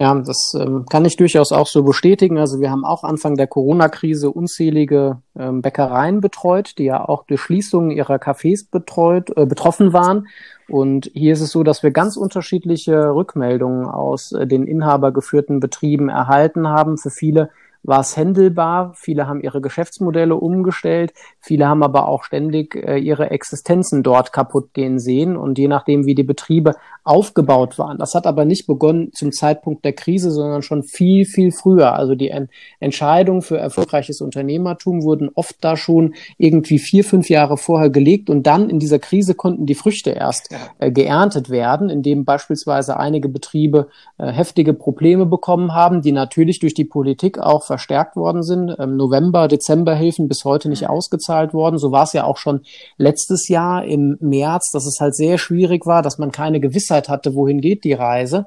[0.00, 2.38] Ja, das ähm, kann ich durchaus auch so bestätigen.
[2.38, 7.40] Also wir haben auch Anfang der Corona-Krise unzählige ähm, Bäckereien betreut, die ja auch durch
[7.40, 10.26] Schließungen ihrer Cafés betreut, äh, betroffen waren.
[10.68, 16.08] Und hier ist es so, dass wir ganz unterschiedliche Rückmeldungen aus äh, den inhabergeführten Betrieben
[16.08, 16.98] erhalten haben.
[16.98, 17.50] Für viele
[17.82, 18.92] war es händelbar.
[18.94, 21.12] Viele haben ihre Geschäftsmodelle umgestellt.
[21.40, 25.36] Viele haben aber auch ständig äh, ihre Existenzen dort kaputt gehen sehen.
[25.36, 29.84] Und je nachdem, wie die Betriebe aufgebaut waren, das hat aber nicht begonnen zum Zeitpunkt
[29.84, 31.94] der Krise, sondern schon viel, viel früher.
[31.94, 37.56] Also die en Entscheidungen für erfolgreiches Unternehmertum wurden oft da schon irgendwie vier, fünf Jahre
[37.56, 38.30] vorher gelegt.
[38.30, 43.28] Und dann in dieser Krise konnten die Früchte erst äh, geerntet werden, indem beispielsweise einige
[43.28, 48.76] Betriebe äh, heftige Probleme bekommen haben, die natürlich durch die Politik auch verstärkt worden sind.
[48.78, 50.88] Ähm, November, Dezemberhilfen bis heute nicht mhm.
[50.88, 51.78] ausgezahlt worden.
[51.78, 52.60] So war es ja auch schon
[52.98, 57.34] letztes Jahr im März, dass es halt sehr schwierig war, dass man keine Gewissheit hatte,
[57.34, 58.44] wohin geht die Reise.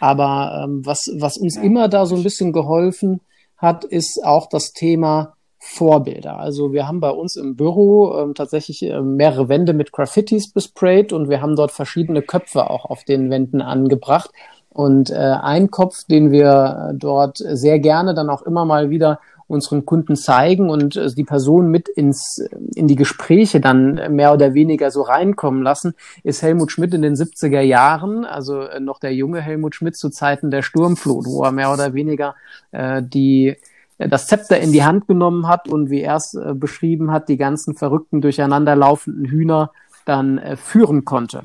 [0.00, 3.20] Aber ähm, was, was uns immer da so ein bisschen geholfen
[3.58, 6.38] hat, ist auch das Thema Vorbilder.
[6.38, 11.12] Also wir haben bei uns im Büro ähm, tatsächlich äh, mehrere Wände mit Graffitis besprayt
[11.12, 14.30] und wir haben dort verschiedene Köpfe auch auf den Wänden angebracht.
[14.72, 19.84] Und äh, ein Kopf, den wir dort sehr gerne dann auch immer mal wieder unseren
[19.84, 22.42] Kunden zeigen und äh, die Person mit ins,
[22.74, 27.14] in die Gespräche dann mehr oder weniger so reinkommen lassen, ist Helmut Schmidt in den
[27.14, 31.52] 70er Jahren, also äh, noch der junge Helmut Schmidt zu Zeiten der Sturmflut, wo er
[31.52, 32.34] mehr oder weniger
[32.70, 33.56] äh, die
[33.98, 37.36] das Zepter in die Hand genommen hat und wie er es äh, beschrieben hat, die
[37.36, 39.70] ganzen verrückten durcheinanderlaufenden Hühner
[40.04, 41.42] dann äh, führen konnte.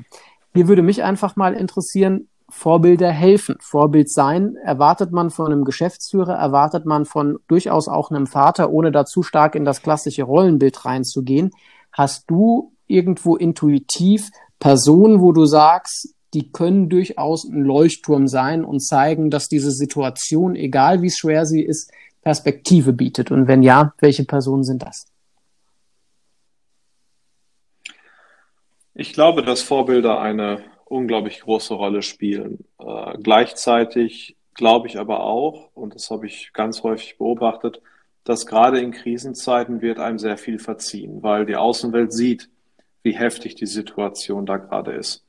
[0.54, 3.56] Hier würde mich einfach mal interessieren, Vorbilder helfen.
[3.60, 8.90] Vorbild sein erwartet man von einem Geschäftsführer, erwartet man von durchaus auch einem Vater, ohne
[8.90, 11.50] da zu stark in das klassische Rollenbild reinzugehen.
[11.92, 18.80] Hast du irgendwo intuitiv Personen, wo du sagst, die können durchaus ein Leuchtturm sein und
[18.80, 21.90] zeigen, dass diese Situation, egal wie schwer sie ist,
[22.22, 23.30] Perspektive bietet?
[23.30, 25.06] Und wenn ja, welche Personen sind das?
[28.94, 32.64] Ich glaube, dass Vorbilder eine unglaublich große Rolle spielen.
[32.78, 37.80] Äh, gleichzeitig glaube ich aber auch, und das habe ich ganz häufig beobachtet,
[38.24, 42.50] dass gerade in Krisenzeiten wird einem sehr viel verziehen, weil die Außenwelt sieht,
[43.02, 45.24] wie heftig die Situation da gerade ist.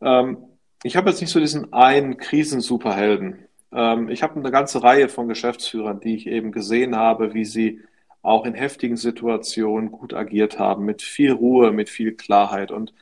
[0.00, 0.38] Ähm,
[0.82, 3.46] ich habe jetzt nicht so diesen einen Krisensuperhelden.
[3.72, 7.80] Ähm, ich habe eine ganze Reihe von Geschäftsführern, die ich eben gesehen habe, wie sie
[8.22, 12.70] auch in heftigen Situationen gut agiert haben, mit viel Ruhe, mit viel Klarheit.
[12.70, 12.92] Und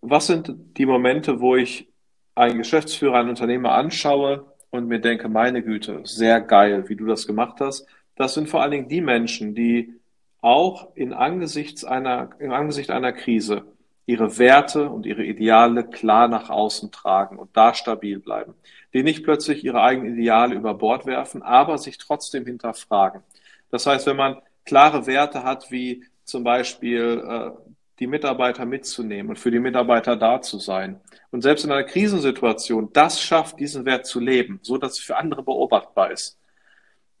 [0.00, 1.88] was sind die Momente, wo ich
[2.34, 7.26] einen Geschäftsführer, einen Unternehmer anschaue und mir denke, meine Güte, sehr geil, wie du das
[7.26, 7.86] gemacht hast.
[8.16, 9.94] Das sind vor allen Dingen die Menschen, die
[10.40, 13.64] auch in Angesichts einer, im Angesicht einer Krise
[14.06, 18.54] ihre Werte und ihre Ideale klar nach außen tragen und da stabil bleiben.
[18.94, 23.22] Die nicht plötzlich ihre eigenen Ideale über Bord werfen, aber sich trotzdem hinterfragen.
[23.70, 27.50] Das heißt, wenn man klare Werte hat, wie zum Beispiel äh,
[27.98, 31.00] die Mitarbeiter mitzunehmen und für die Mitarbeiter da zu sein.
[31.30, 35.16] Und selbst in einer Krisensituation das schafft, diesen Wert zu leben, so dass es für
[35.16, 36.38] andere beobachtbar ist.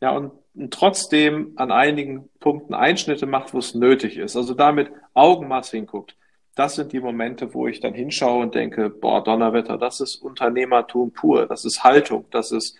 [0.00, 4.36] Ja, und, und trotzdem an einigen Punkten Einschnitte macht, wo es nötig ist.
[4.36, 6.16] Also damit Augenmaß hinguckt.
[6.54, 11.12] Das sind die Momente, wo ich dann hinschaue und denke, boah, Donnerwetter, das ist Unternehmertum
[11.12, 12.76] pur, das ist Haltung, das ist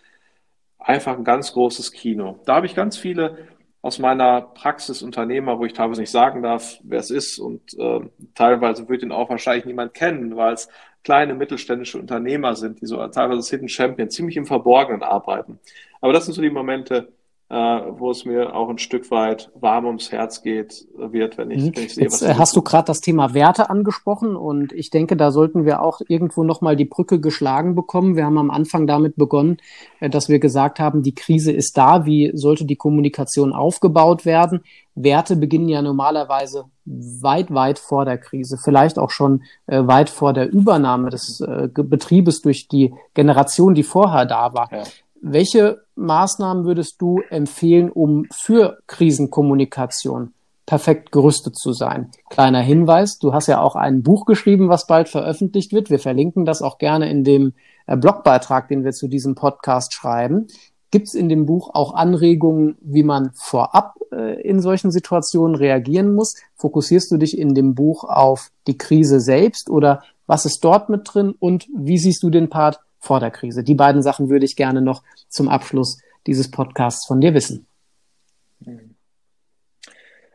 [0.78, 2.40] einfach ein ganz großes Kino.
[2.44, 3.48] Da habe ich ganz viele
[3.80, 8.00] aus meiner Praxis Unternehmer, wo ich teilweise nicht sagen darf, wer es ist und äh,
[8.34, 10.68] teilweise wird ihn auch wahrscheinlich niemand kennen, weil es
[11.04, 15.60] kleine mittelständische Unternehmer sind, die so teilweise als Hidden Champion ziemlich im Verborgenen arbeiten.
[16.00, 17.12] Aber das sind so die Momente,
[17.50, 21.64] äh, wo es mir auch ein Stück weit warm ums Herz geht, wird, wenn ich,
[21.64, 21.76] mhm.
[21.76, 24.90] wenn ich sehe, Jetzt, was äh, hast du gerade das Thema Werte angesprochen und ich
[24.90, 28.16] denke, da sollten wir auch irgendwo nochmal die Brücke geschlagen bekommen.
[28.16, 29.56] Wir haben am Anfang damit begonnen,
[30.00, 34.60] äh, dass wir gesagt haben, die Krise ist da, wie sollte die Kommunikation aufgebaut werden?
[34.94, 40.34] Werte beginnen ja normalerweise weit, weit vor der Krise, vielleicht auch schon äh, weit vor
[40.34, 44.68] der Übernahme des äh, Betriebes durch die Generation, die vorher da war.
[44.70, 44.82] Ja.
[45.20, 50.32] Welche Maßnahmen würdest du empfehlen, um für Krisenkommunikation
[50.64, 52.10] perfekt gerüstet zu sein?
[52.30, 55.90] Kleiner Hinweis, du hast ja auch ein Buch geschrieben, was bald veröffentlicht wird.
[55.90, 57.54] Wir verlinken das auch gerne in dem
[57.86, 60.46] äh, Blogbeitrag, den wir zu diesem Podcast schreiben.
[60.90, 66.14] Gibt es in dem Buch auch Anregungen, wie man vorab äh, in solchen Situationen reagieren
[66.14, 66.36] muss?
[66.54, 71.02] Fokussierst du dich in dem Buch auf die Krise selbst oder was ist dort mit
[71.04, 73.64] drin und wie siehst du den Part vor der Krise?
[73.64, 77.66] Die beiden Sachen würde ich gerne noch zum Abschluss dieses Podcasts von dir wissen.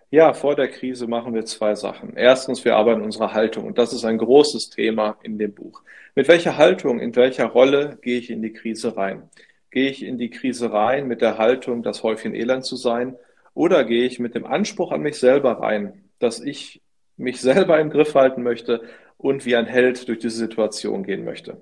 [0.09, 2.15] Ja, vor der Krise machen wir zwei Sachen.
[2.15, 5.83] Erstens, wir arbeiten unsere Haltung und das ist ein großes Thema in dem Buch.
[6.15, 9.29] Mit welcher Haltung, in welcher Rolle gehe ich in die Krise rein?
[9.69, 13.15] Gehe ich in die Krise rein mit der Haltung, das Häufchen Elend zu sein?
[13.53, 16.81] Oder gehe ich mit dem Anspruch an mich selber rein, dass ich
[17.17, 18.81] mich selber im Griff halten möchte
[19.17, 21.61] und wie ein Held durch diese Situation gehen möchte?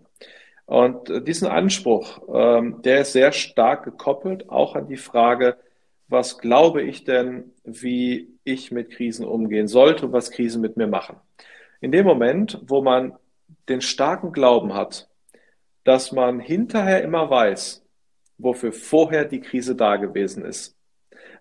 [0.72, 5.58] Und äh, diesen Anspruch, ähm, der ist sehr stark gekoppelt auch an die Frage,
[6.08, 10.88] was glaube ich denn, wie ich mit Krisen umgehen sollte und was Krisen mit mir
[10.88, 11.18] machen.
[11.82, 13.18] In dem Moment, wo man
[13.68, 15.10] den starken Glauben hat,
[15.84, 17.84] dass man hinterher immer weiß,
[18.38, 20.78] wofür vorher die Krise da gewesen ist,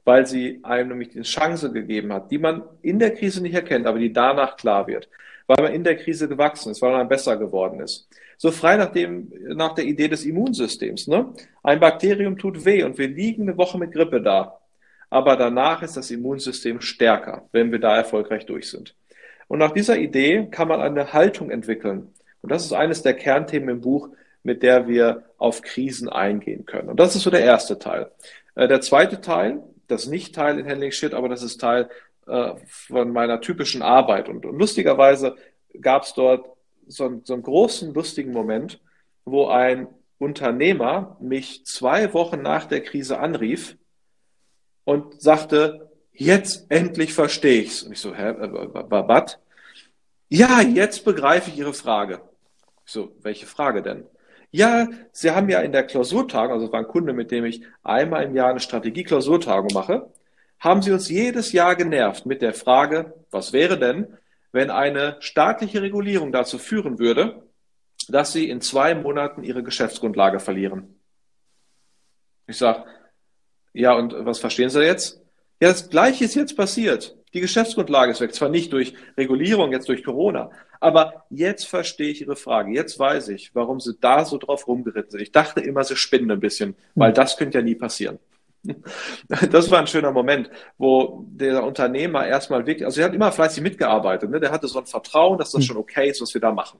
[0.05, 3.87] weil sie einem nämlich die Chance gegeben hat, die man in der Krise nicht erkennt,
[3.87, 5.09] aber die danach klar wird,
[5.47, 8.09] weil man in der Krise gewachsen ist, weil man besser geworden ist
[8.43, 11.09] so frei nach, dem, nach der Idee des Immunsystems.
[11.09, 11.31] Ne?
[11.63, 14.59] Ein Bakterium tut weh und wir liegen eine Woche mit Grippe da.
[15.11, 18.97] Aber danach ist das Immunsystem stärker, wenn wir da erfolgreich durch sind.
[19.47, 22.15] Und nach dieser Idee kann man eine Haltung entwickeln.
[22.41, 24.09] Und das ist eines der Kernthemen im Buch,
[24.43, 26.89] mit der wir auf Krisen eingehen können.
[26.89, 28.11] Und das ist so der erste Teil.
[28.55, 31.91] Äh, der zweite Teil, das nicht Teil in Handling Shit, aber das ist Teil
[32.27, 34.31] äh, von meiner typischen Arbeit.
[34.31, 35.37] Und, und lustigerweise
[35.79, 36.47] gab es dort
[36.91, 38.81] so, so einen großen, lustigen Moment,
[39.25, 43.77] wo ein Unternehmer mich zwei Wochen nach der Krise anrief
[44.85, 47.83] und sagte, jetzt endlich verstehe ich's.
[47.83, 49.39] Und ich so, hä, was?
[50.29, 52.21] Ja, jetzt begreife ich Ihre Frage.
[52.85, 54.05] Ich so, welche Frage denn?
[54.51, 57.63] Ja, Sie haben ja in der Klausurtagung, also es war ein Kunde, mit dem ich
[57.83, 60.11] einmal im Jahr eine Strategie-Klausurtagung mache,
[60.59, 64.19] haben Sie uns jedes Jahr genervt mit der Frage, was wäre denn,
[64.53, 67.43] wenn eine staatliche Regulierung dazu führen würde,
[68.09, 71.01] dass sie in zwei Monaten ihre Geschäftsgrundlage verlieren.
[72.47, 72.85] Ich sage,
[73.73, 75.21] ja, und was verstehen Sie jetzt?
[75.61, 77.17] Ja, das Gleiche ist jetzt passiert.
[77.33, 78.35] Die Geschäftsgrundlage ist weg.
[78.35, 80.51] Zwar nicht durch Regulierung, jetzt durch Corona.
[80.81, 82.73] Aber jetzt verstehe ich Ihre Frage.
[82.73, 85.21] Jetzt weiß ich, warum Sie da so drauf rumgeritten sind.
[85.21, 88.19] Ich dachte immer, Sie spinnen ein bisschen, weil das könnte ja nie passieren.
[89.51, 93.63] Das war ein schöner Moment, wo der Unternehmer erstmal wirklich, also er hat immer fleißig
[93.63, 94.41] mitgearbeitet, ne?
[94.41, 95.67] der hatte so ein Vertrauen, dass das hm.
[95.67, 96.79] schon okay ist, was wir da machen.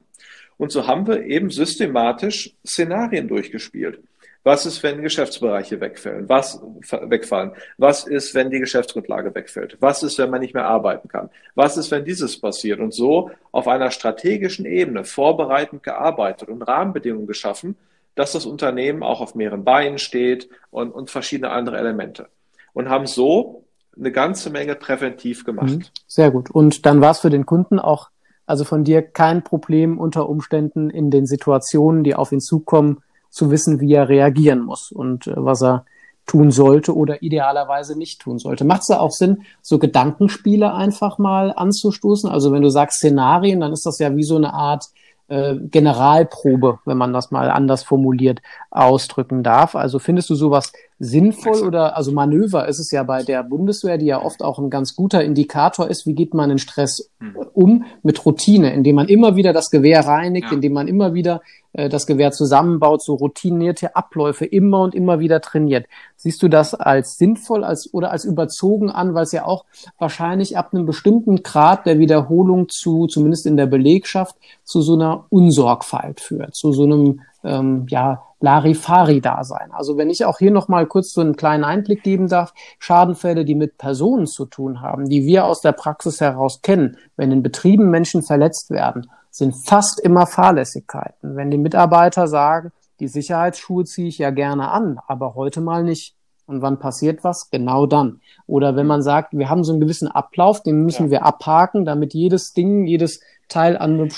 [0.57, 3.99] Und so haben wir eben systematisch Szenarien durchgespielt.
[4.43, 6.27] Was ist, wenn Geschäftsbereiche wegfallen?
[6.27, 7.51] Was wegfallen?
[7.77, 9.77] Was ist, wenn die Geschäftsgrundlage wegfällt?
[9.79, 11.29] Was ist, wenn man nicht mehr arbeiten kann?
[11.53, 12.79] Was ist, wenn dieses passiert?
[12.79, 17.75] Und so auf einer strategischen Ebene vorbereitend gearbeitet und Rahmenbedingungen geschaffen,
[18.15, 22.27] dass das Unternehmen auch auf mehreren Beinen steht und, und verschiedene andere Elemente.
[22.73, 23.65] Und haben so
[23.97, 25.69] eine ganze Menge präventiv gemacht.
[25.69, 25.83] Mhm.
[26.07, 26.49] Sehr gut.
[26.49, 28.09] Und dann war es für den Kunden auch,
[28.45, 33.49] also von dir kein Problem unter Umständen in den Situationen, die auf ihn zukommen, zu
[33.49, 35.85] wissen, wie er reagieren muss und äh, was er
[36.25, 38.63] tun sollte oder idealerweise nicht tun sollte.
[38.63, 42.29] Macht es da auch Sinn, so Gedankenspiele einfach mal anzustoßen?
[42.29, 44.85] Also wenn du sagst Szenarien, dann ist das ja wie so eine Art
[45.31, 49.75] äh, Generalprobe, wenn man das mal anders formuliert, ausdrücken darf.
[49.75, 54.05] Also findest du sowas sinnvoll oder also Manöver ist es ja bei der Bundeswehr, die
[54.05, 57.35] ja oft auch ein ganz guter Indikator ist, wie geht man in Stress hm.
[57.53, 60.53] um mit Routine, indem man immer wieder das Gewehr reinigt, ja.
[60.53, 61.41] indem man immer wieder
[61.73, 65.87] äh, das Gewehr zusammenbaut, so routinierte Abläufe immer und immer wieder trainiert.
[66.17, 69.65] Siehst du das als sinnvoll als, oder als überzogen an, weil es ja auch
[69.97, 75.25] wahrscheinlich ab einem bestimmten Grad der Wiederholung zu, zumindest in der Belegschaft, zu so einer
[75.29, 79.71] Unsorgfalt führt, zu so einem ähm, ja, Larifari-Dasein.
[79.71, 83.55] Also wenn ich auch hier nochmal kurz so einen kleinen Einblick geben darf, Schadenfälle, die
[83.55, 87.89] mit Personen zu tun haben, die wir aus der Praxis heraus kennen, wenn in Betrieben
[87.89, 91.35] Menschen verletzt werden, sind fast immer Fahrlässigkeiten.
[91.35, 96.15] Wenn die Mitarbeiter sagen, die Sicherheitsschuhe ziehe ich ja gerne an, aber heute mal nicht.
[96.47, 97.49] Und wann passiert was?
[97.49, 98.19] Genau dann.
[98.45, 101.11] Oder wenn man sagt, wir haben so einen gewissen Ablauf, den müssen ja.
[101.11, 104.09] wir abhaken, damit jedes Ding, jedes Teil an eine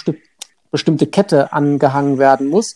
[0.72, 2.76] bestimmte Kette angehangen werden muss.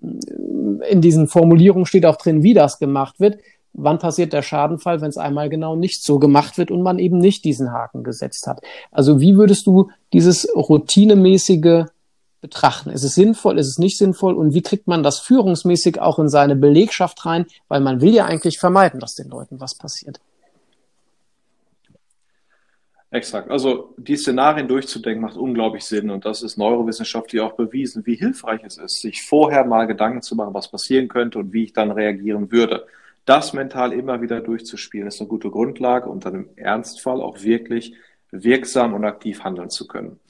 [0.00, 3.38] In diesen Formulierungen steht auch drin, wie das gemacht wird.
[3.72, 7.18] Wann passiert der Schadenfall, wenn es einmal genau nicht so gemacht wird und man eben
[7.18, 8.60] nicht diesen Haken gesetzt hat?
[8.90, 11.84] Also wie würdest du dieses routinemäßige
[12.40, 12.90] betrachten?
[12.90, 16.28] Ist es sinnvoll, ist es nicht sinnvoll und wie kriegt man das führungsmäßig auch in
[16.28, 17.46] seine Belegschaft rein?
[17.68, 20.20] Weil man will ja eigentlich vermeiden, dass den Leuten was passiert.
[23.10, 23.50] Exakt.
[23.50, 28.62] Also die Szenarien durchzudenken macht unglaublich Sinn und das ist neurowissenschaftlich auch bewiesen, wie hilfreich
[28.64, 31.90] es ist, sich vorher mal Gedanken zu machen, was passieren könnte und wie ich dann
[31.90, 32.86] reagieren würde.
[33.24, 37.94] Das mental immer wieder durchzuspielen, ist eine gute Grundlage und dann im Ernstfall auch wirklich
[38.30, 40.20] wirksam und aktiv handeln zu können.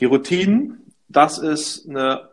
[0.00, 2.30] Die Routinen, das ist eine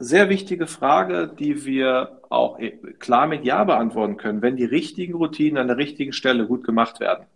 [0.00, 2.58] sehr wichtige Frage, die wir auch
[2.98, 4.42] klar mit Ja beantworten können.
[4.42, 7.26] Wenn die richtigen Routinen an der richtigen Stelle gut gemacht werden,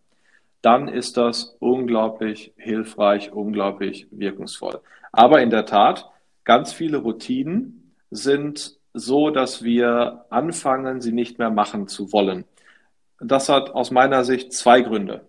[0.63, 4.81] dann ist das unglaublich hilfreich, unglaublich wirkungsvoll.
[5.13, 6.11] Aber in der Tat,
[6.45, 12.45] ganz viele Routinen sind so, dass wir anfangen, sie nicht mehr machen zu wollen.
[13.21, 15.27] Das hat aus meiner Sicht zwei Gründe.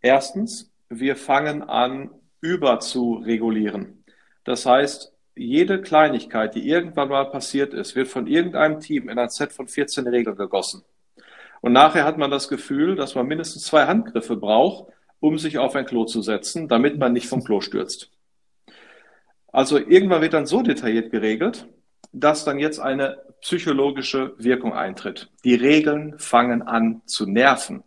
[0.00, 4.04] Erstens, wir fangen an, über zu regulieren.
[4.44, 9.30] Das heißt, jede Kleinigkeit, die irgendwann mal passiert ist, wird von irgendeinem Team in ein
[9.30, 10.82] Set von 14 Regeln gegossen.
[11.62, 15.76] Und nachher hat man das Gefühl, dass man mindestens zwei Handgriffe braucht, um sich auf
[15.76, 18.10] ein Klo zu setzen, damit man nicht vom Klo stürzt.
[19.52, 21.68] Also irgendwann wird dann so detailliert geregelt,
[22.12, 25.30] dass dann jetzt eine psychologische Wirkung eintritt.
[25.44, 27.84] Die Regeln fangen an zu nerven.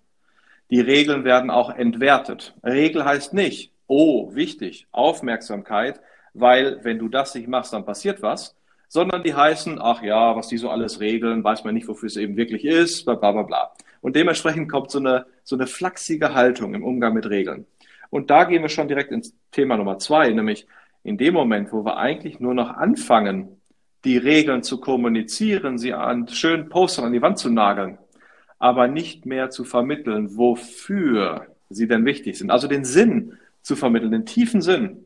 [0.72, 2.56] Die Regeln werden auch entwertet.
[2.64, 6.00] Regel heißt nicht, oh, wichtig, Aufmerksamkeit,
[6.34, 8.56] weil wenn du das nicht machst, dann passiert was,
[8.96, 12.16] sondern die heißen, ach ja, was die so alles regeln, weiß man nicht, wofür es
[12.16, 13.72] eben wirklich ist, bla bla bla bla.
[14.00, 17.66] Und dementsprechend kommt so eine, so eine flachsige Haltung im Umgang mit Regeln.
[18.10, 20.66] Und da gehen wir schon direkt ins Thema Nummer zwei, nämlich
[21.04, 23.60] in dem Moment, wo wir eigentlich nur noch anfangen,
[24.06, 27.98] die Regeln zu kommunizieren, sie an schönen Postern an die Wand zu nageln,
[28.60, 32.50] aber nicht mehr zu vermitteln, wofür sie denn wichtig sind.
[32.50, 35.06] Also den Sinn zu vermitteln, den tiefen Sinn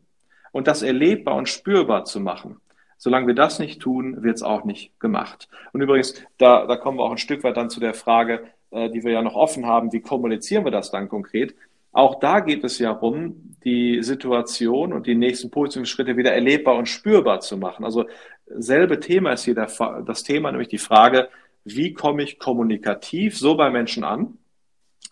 [0.52, 2.62] und das erlebbar und spürbar zu machen.
[3.02, 5.48] Solange wir das nicht tun, wird es auch nicht gemacht.
[5.72, 8.90] Und übrigens, da, da kommen wir auch ein Stück weit dann zu der Frage, äh,
[8.90, 11.56] die wir ja noch offen haben, wie kommunizieren wir das dann konkret?
[11.94, 16.76] Auch da geht es ja darum, die Situation und die nächsten positiven Schritte wieder erlebbar
[16.76, 17.86] und spürbar zu machen.
[17.86, 18.06] Also
[18.46, 19.70] selbe Thema ist hier der,
[20.06, 21.30] das Thema, nämlich die Frage,
[21.64, 24.38] wie komme ich kommunikativ so bei Menschen an,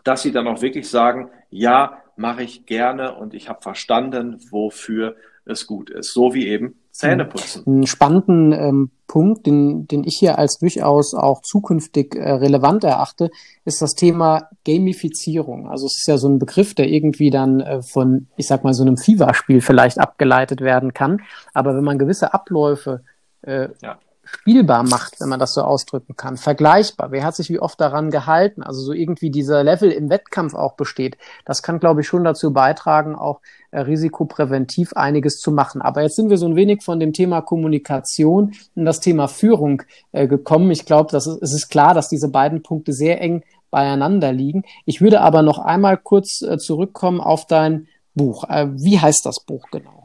[0.03, 5.15] dass sie dann auch wirklich sagen, ja, mache ich gerne und ich habe verstanden, wofür
[5.45, 6.13] es gut ist.
[6.13, 7.63] So wie eben Zähne putzen.
[7.67, 13.29] Einen spannenden ähm, Punkt, den, den ich hier als durchaus auch zukünftig äh, relevant erachte,
[13.65, 15.69] ist das Thema Gamifizierung.
[15.69, 18.73] Also es ist ja so ein Begriff, der irgendwie dann äh, von, ich sag mal,
[18.73, 21.21] so einem FIFA-Spiel vielleicht abgeleitet werden kann.
[21.53, 23.03] Aber wenn man gewisse Abläufe
[23.43, 27.11] äh, ja spielbar macht, wenn man das so ausdrücken kann, vergleichbar.
[27.11, 28.61] Wer hat sich wie oft daran gehalten?
[28.63, 31.17] Also so irgendwie dieser Level im Wettkampf auch besteht.
[31.45, 33.39] Das kann, glaube ich, schon dazu beitragen, auch
[33.71, 35.81] äh, risikopräventiv einiges zu machen.
[35.81, 39.83] Aber jetzt sind wir so ein wenig von dem Thema Kommunikation in das Thema Führung
[40.11, 40.71] äh, gekommen.
[40.71, 44.63] Ich glaube, das ist, es ist klar, dass diese beiden Punkte sehr eng beieinander liegen.
[44.85, 48.43] Ich würde aber noch einmal kurz äh, zurückkommen auf dein Buch.
[48.49, 49.96] Äh, wie heißt das Buch genau?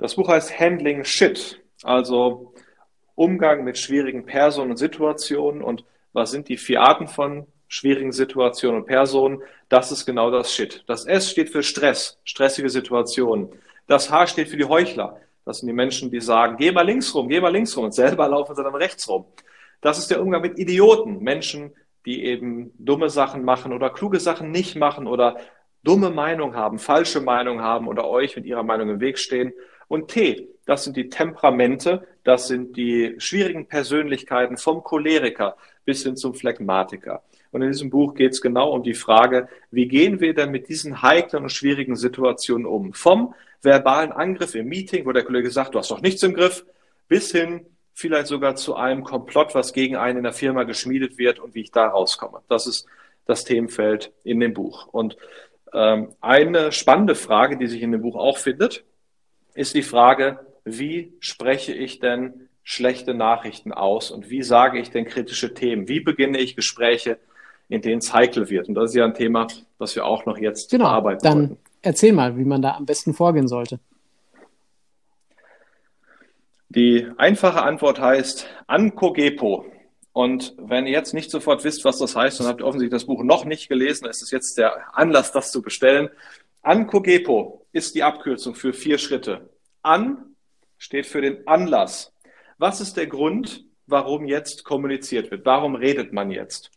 [0.00, 2.54] Das Buch heißt Handling Shit, also
[3.16, 5.84] Umgang mit schwierigen Personen und Situationen und
[6.14, 9.42] was sind die vier Arten von schwierigen Situationen und Personen?
[9.68, 10.84] Das ist genau das Shit.
[10.86, 13.50] Das S steht für Stress, stressige Situationen.
[13.88, 15.20] Das H steht für die Heuchler.
[15.44, 17.94] Das sind die Menschen, die sagen, geh mal links rum, geh mal links rum und
[17.94, 19.26] selber laufen sie dann rechts rum.
[19.82, 21.74] Das ist der Umgang mit Idioten, Menschen,
[22.06, 25.36] die eben dumme Sachen machen oder kluge Sachen nicht machen oder
[25.82, 29.52] dumme Meinung haben, falsche Meinung haben oder euch mit ihrer Meinung im Weg stehen.
[29.90, 36.16] Und T, das sind die Temperamente, das sind die schwierigen Persönlichkeiten vom Choleriker bis hin
[36.16, 37.24] zum Phlegmatiker.
[37.50, 40.68] Und in diesem Buch geht es genau um die Frage, wie gehen wir denn mit
[40.68, 42.92] diesen heiklen und schwierigen Situationen um?
[42.92, 46.64] Vom verbalen Angriff im Meeting, wo der Kollege sagt, du hast doch nichts im Griff,
[47.08, 51.40] bis hin vielleicht sogar zu einem Komplott, was gegen einen in der Firma geschmiedet wird
[51.40, 52.42] und wie ich da rauskomme.
[52.48, 52.86] Das ist
[53.24, 54.86] das Themenfeld in dem Buch.
[54.86, 55.16] Und
[55.74, 58.84] ähm, eine spannende Frage, die sich in dem Buch auch findet,
[59.54, 65.04] ist die Frage, wie spreche ich denn schlechte Nachrichten aus und wie sage ich denn
[65.04, 65.88] kritische Themen?
[65.88, 67.18] Wie beginne ich Gespräche,
[67.68, 68.68] in denen es heikel wird?
[68.68, 69.46] Und das ist ja ein Thema,
[69.78, 71.58] das wir auch noch jetzt genau, bearbeiten dann sollten.
[71.82, 73.80] Erzähl mal, wie man da am besten vorgehen sollte.
[76.68, 79.66] Die einfache Antwort heißt Ankogepo.
[80.12, 83.06] Und wenn ihr jetzt nicht sofort wisst, was das heißt, dann habt ihr offensichtlich das
[83.06, 86.10] Buch noch nicht gelesen, ist es jetzt der Anlass, das zu bestellen.
[86.62, 89.50] Ankogepo ist die Abkürzung für vier Schritte.
[89.82, 90.36] An
[90.78, 92.12] steht für den Anlass.
[92.58, 95.44] Was ist der Grund, warum jetzt kommuniziert wird?
[95.46, 96.70] Warum redet man jetzt?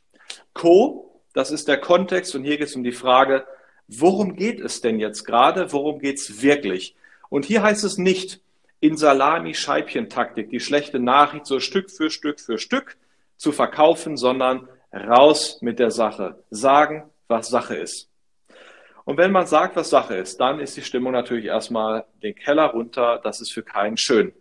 [0.54, 3.46] Co, das ist der Kontext und hier geht es um die Frage,
[3.88, 5.72] worum geht es denn jetzt gerade?
[5.72, 6.96] Worum geht es wirklich?
[7.30, 8.42] Und hier heißt es nicht
[8.80, 12.98] in Salami-Scheibchen-Taktik, die schlechte Nachricht so Stück für Stück für Stück
[13.38, 16.44] zu verkaufen, sondern raus mit der Sache.
[16.50, 18.10] Sagen, was Sache ist.
[19.06, 22.68] Und wenn man sagt, was Sache ist, dann ist die Stimmung natürlich erstmal den Keller
[22.68, 23.20] runter.
[23.24, 24.34] Das ist für keinen schön.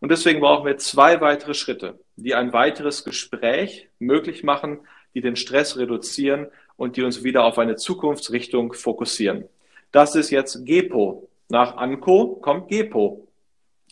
[0.00, 4.80] Und deswegen brauchen wir zwei weitere Schritte, die ein weiteres Gespräch möglich machen,
[5.14, 9.44] die den Stress reduzieren und die uns wieder auf eine Zukunftsrichtung fokussieren.
[9.92, 11.28] Das ist jetzt GEPO.
[11.48, 13.26] Nach ANCO kommt GEPO.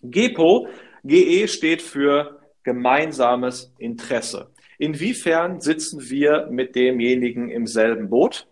[0.02, 0.68] GEPO,
[1.04, 4.50] GE steht für gemeinsames Interesse.
[4.78, 8.46] Inwiefern sitzen wir mit demjenigen im selben Boot?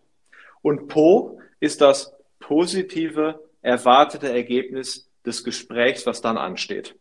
[0.62, 6.94] Und PO ist das positive, erwartete Ergebnis des Gesprächs, was dann ansteht.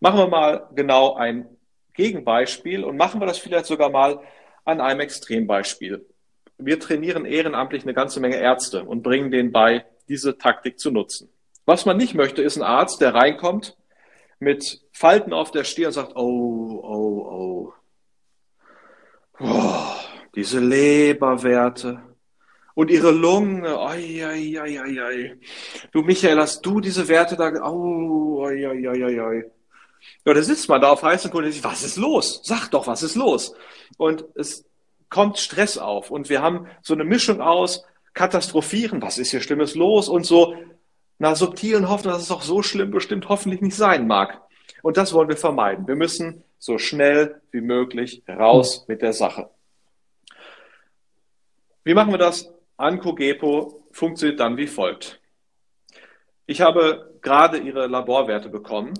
[0.00, 1.46] Machen wir mal genau ein
[1.94, 4.20] Gegenbeispiel und machen wir das vielleicht sogar mal
[4.64, 6.06] an einem Extrembeispiel.
[6.56, 11.30] Wir trainieren ehrenamtlich eine ganze Menge Ärzte und bringen denen bei, diese Taktik zu nutzen.
[11.66, 13.76] Was man nicht möchte, ist ein Arzt, der reinkommt
[14.38, 17.72] mit Falten auf der Stirn und sagt, oh, oh,
[19.38, 20.00] oh, oh
[20.34, 22.02] diese Leberwerte
[22.74, 25.40] und ihre Lunge, oi, oi, oi, oi, oi.
[25.92, 29.44] Du Michael, hast du diese Werte da, oh, oi, oi, oi, oi.
[30.24, 32.40] Ja, da sitzt man da auf heißen Kohlen und sagt, was ist los?
[32.44, 33.54] Sag doch, was ist los?
[33.96, 34.64] Und es
[35.08, 36.10] kommt Stress auf.
[36.10, 40.08] Und wir haben so eine Mischung aus Katastrophieren, was ist hier Schlimmes los?
[40.08, 40.54] Und so
[41.18, 44.40] einer subtilen Hoffnung, dass es auch so schlimm bestimmt hoffentlich nicht sein mag.
[44.82, 45.86] Und das wollen wir vermeiden.
[45.86, 49.50] Wir müssen so schnell wie möglich raus mit der Sache.
[51.84, 52.52] Wie machen wir das?
[52.80, 55.20] Ancogepo funktioniert dann wie folgt.
[56.46, 58.94] Ich habe gerade Ihre Laborwerte bekommen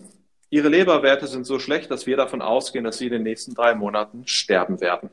[0.51, 3.77] Ihre Leberwerte sind so schlecht, dass wir davon ausgehen, dass Sie in den nächsten drei
[3.77, 5.11] Monaten sterben werden.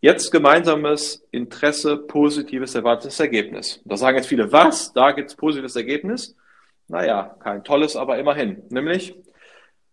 [0.00, 3.80] Jetzt gemeinsames Interesse, positives erwartetes Ergebnis.
[3.84, 4.92] Da sagen jetzt viele, was?
[4.92, 6.36] Da gibt es positives Ergebnis?
[6.88, 8.64] Naja, kein tolles, aber immerhin.
[8.70, 9.14] Nämlich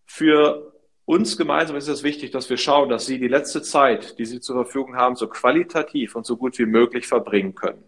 [0.07, 0.68] für
[1.09, 4.39] uns gemeinsam ist es wichtig, dass wir schauen, dass Sie die letzte Zeit, die Sie
[4.41, 7.83] zur Verfügung haben, so qualitativ und so gut wie möglich verbringen können.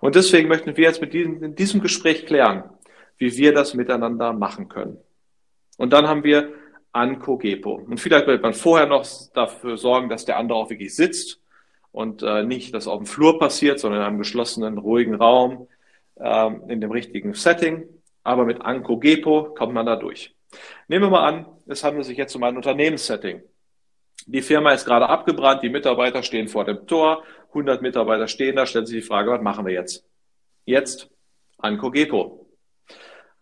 [0.00, 2.64] Und deswegen möchten wir jetzt mit diesem, in diesem Gespräch klären,
[3.18, 4.96] wie wir das miteinander machen können.
[5.76, 6.54] Und dann haben wir
[6.92, 7.74] Anko-Gepo.
[7.74, 11.38] Und vielleicht wird man vorher noch dafür sorgen, dass der andere auch wirklich sitzt
[11.90, 15.68] und äh, nicht das auf dem Flur passiert, sondern in einem geschlossenen, ruhigen Raum,
[16.14, 17.84] äh, in dem richtigen Setting.
[18.22, 20.34] Aber mit Anko-Gepo kommt man da durch.
[20.88, 23.42] Nehmen wir mal an, es handelt sich jetzt um ein Unternehmenssetting.
[24.26, 28.66] Die Firma ist gerade abgebrannt, die Mitarbeiter stehen vor dem Tor, 100 Mitarbeiter stehen da,
[28.66, 30.06] stellt sich die Frage, was machen wir jetzt?
[30.64, 31.10] Jetzt
[31.58, 32.46] Anko-Gepo.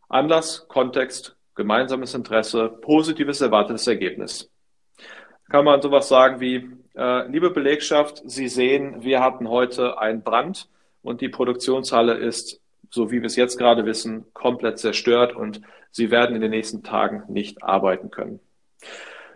[0.08, 4.50] Anlass, Kontext, gemeinsames Interesse, positives erwartetes Ergebnis.
[5.48, 10.68] Kann man sowas sagen wie, äh, liebe Belegschaft, Sie sehen, wir hatten heute einen Brand
[11.02, 12.60] und die Produktionshalle ist,
[12.90, 15.60] so wie wir es jetzt gerade wissen, komplett zerstört und
[15.92, 18.40] Sie werden in den nächsten Tagen nicht arbeiten können.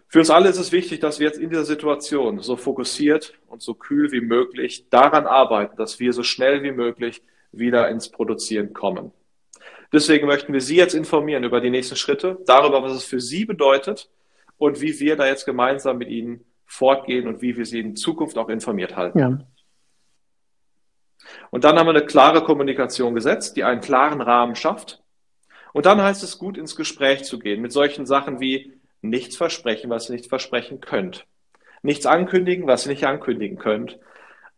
[0.06, 3.62] Für uns alle ist es wichtig, dass wir jetzt in dieser Situation so fokussiert und
[3.62, 8.72] so kühl wie möglich daran arbeiten, dass wir so schnell wie möglich wieder ins Produzieren
[8.72, 9.12] kommen.
[9.92, 13.44] Deswegen möchten wir Sie jetzt informieren über die nächsten Schritte, darüber, was es für Sie
[13.44, 14.08] bedeutet
[14.56, 18.38] und wie wir da jetzt gemeinsam mit Ihnen fortgehen und wie wir Sie in Zukunft
[18.38, 19.18] auch informiert halten.
[19.18, 19.38] Ja.
[21.50, 25.02] Und dann haben wir eine klare Kommunikation gesetzt, die einen klaren Rahmen schafft.
[25.72, 28.72] Und dann heißt es gut, ins Gespräch zu gehen mit solchen Sachen wie
[29.02, 31.26] nichts versprechen, was ihr nicht versprechen könnt.
[31.82, 33.98] Nichts ankündigen, was ihr nicht ankündigen könnt.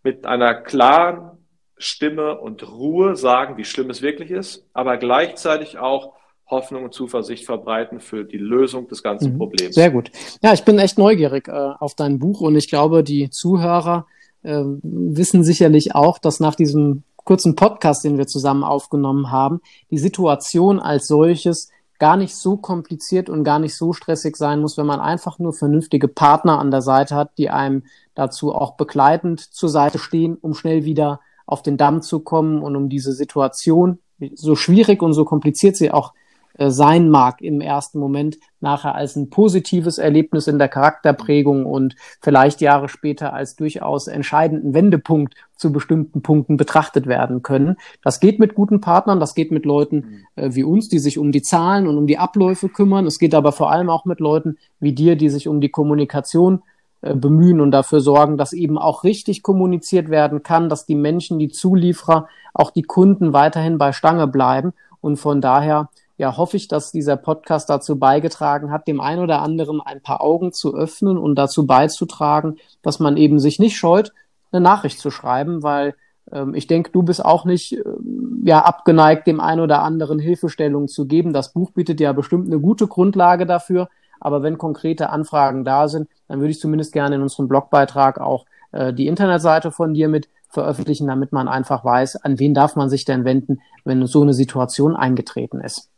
[0.02, 1.32] Mit einer klaren
[1.78, 6.14] Stimme und Ruhe sagen, wie schlimm es wirklich ist, aber gleichzeitig auch
[6.48, 9.38] Hoffnung und Zuversicht verbreiten für die Lösung des ganzen mhm.
[9.38, 9.74] Problems.
[9.74, 10.10] Sehr gut.
[10.42, 14.06] Ja, ich bin echt neugierig äh, auf dein Buch und ich glaube, die Zuhörer
[14.42, 19.60] äh, wissen sicherlich auch, dass nach diesem kurzen Podcast, den wir zusammen aufgenommen haben,
[19.90, 24.76] die Situation als solches gar nicht so kompliziert und gar nicht so stressig sein muss,
[24.76, 27.84] wenn man einfach nur vernünftige Partner an der Seite hat, die einem
[28.14, 32.76] dazu auch begleitend zur Seite stehen, um schnell wieder auf den Damm zu kommen und
[32.76, 33.98] um diese Situation,
[34.34, 36.12] so schwierig und so kompliziert sie auch
[36.58, 41.94] äh, sein mag im ersten Moment, nachher als ein positives Erlebnis in der Charakterprägung und
[42.20, 47.76] vielleicht Jahre später als durchaus entscheidenden Wendepunkt zu bestimmten Punkten betrachtet werden können.
[48.02, 51.32] Das geht mit guten Partnern, das geht mit Leuten äh, wie uns, die sich um
[51.32, 53.06] die Zahlen und um die Abläufe kümmern.
[53.06, 56.62] Es geht aber vor allem auch mit Leuten wie dir, die sich um die Kommunikation
[57.02, 61.38] äh, bemühen und dafür sorgen, dass eben auch richtig kommuniziert werden kann, dass die Menschen,
[61.38, 64.72] die Zulieferer, auch die Kunden weiterhin bei Stange bleiben.
[65.00, 69.42] Und von daher ja, hoffe ich, dass dieser Podcast dazu beigetragen hat, dem einen oder
[69.42, 74.12] anderen ein paar Augen zu öffnen und dazu beizutragen, dass man eben sich nicht scheut,
[74.50, 75.94] eine Nachricht zu schreiben, weil
[76.32, 80.88] ähm, ich denke, du bist auch nicht ähm, ja abgeneigt, dem einen oder anderen Hilfestellungen
[80.88, 81.32] zu geben.
[81.32, 83.88] Das Buch bietet ja bestimmt eine gute Grundlage dafür.
[84.18, 88.46] Aber wenn konkrete Anfragen da sind, dann würde ich zumindest gerne in unserem Blogbeitrag auch
[88.72, 92.88] äh, die Internetseite von dir mit veröffentlichen, damit man einfach weiß, an wen darf man
[92.88, 95.90] sich denn wenden, wenn so eine Situation eingetreten ist.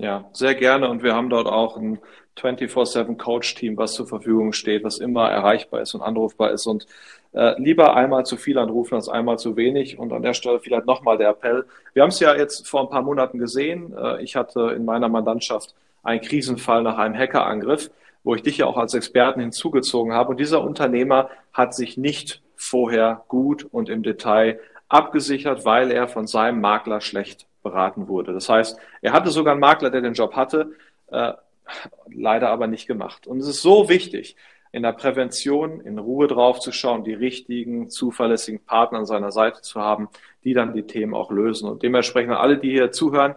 [0.00, 0.88] Ja, sehr gerne.
[0.88, 1.98] Und wir haben dort auch ein
[2.36, 6.66] 24-7 Coach-Team, was zur Verfügung steht, was immer erreichbar ist und anrufbar ist.
[6.66, 6.86] Und
[7.32, 9.98] äh, lieber einmal zu viel anrufen als einmal zu wenig.
[9.98, 11.64] Und an der Stelle vielleicht nochmal der Appell.
[11.94, 13.92] Wir haben es ja jetzt vor ein paar Monaten gesehen.
[13.96, 15.74] Äh, ich hatte in meiner Mandantschaft
[16.04, 17.90] einen Krisenfall nach einem Hackerangriff,
[18.22, 20.30] wo ich dich ja auch als Experten hinzugezogen habe.
[20.30, 26.28] Und dieser Unternehmer hat sich nicht vorher gut und im Detail abgesichert, weil er von
[26.28, 28.32] seinem Makler schlecht beraten wurde.
[28.32, 30.72] Das heißt, er hatte sogar einen Makler, der den Job hatte,
[31.08, 31.32] äh,
[32.10, 33.26] leider aber nicht gemacht.
[33.26, 34.36] Und es ist so wichtig,
[34.72, 39.62] in der Prävention in Ruhe drauf zu schauen, die richtigen, zuverlässigen Partner an seiner Seite
[39.62, 40.08] zu haben,
[40.44, 41.68] die dann die Themen auch lösen.
[41.68, 43.34] Und dementsprechend alle, die hier zuhören,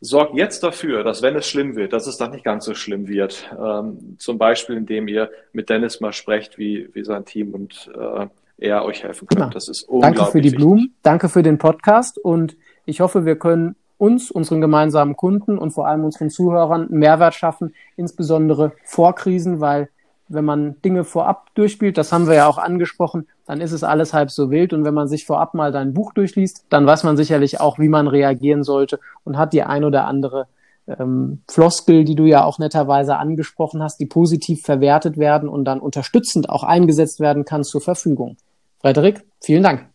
[0.00, 3.08] sorgt jetzt dafür, dass wenn es schlimm wird, dass es dann nicht ganz so schlimm
[3.08, 3.50] wird.
[3.58, 8.26] Ähm, zum Beispiel, indem ihr mit Dennis mal sprecht, wie, wie sein Team und äh,
[8.58, 9.50] er euch helfen kann.
[9.50, 10.58] Das ist unglaublich Danke für die wichtig.
[10.58, 12.56] Blumen, danke für den Podcast und
[12.86, 17.34] ich hoffe, wir können uns, unseren gemeinsamen Kunden und vor allem unseren Zuhörern einen Mehrwert
[17.34, 19.88] schaffen, insbesondere vor Krisen, weil
[20.28, 24.14] wenn man Dinge vorab durchspielt, das haben wir ja auch angesprochen, dann ist es alles
[24.14, 24.72] halb so wild.
[24.72, 27.88] Und wenn man sich vorab mal dein Buch durchliest, dann weiß man sicherlich auch, wie
[27.88, 30.46] man reagieren sollte und hat die ein oder andere
[30.86, 35.80] ähm, Floskel, die du ja auch netterweise angesprochen hast, die positiv verwertet werden und dann
[35.80, 38.36] unterstützend auch eingesetzt werden kann zur Verfügung.
[38.80, 39.88] Frederik, vielen Dank.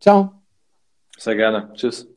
[0.00, 0.37] Ciao.
[1.18, 1.70] Sehr gerne.
[1.74, 2.08] Tschüss.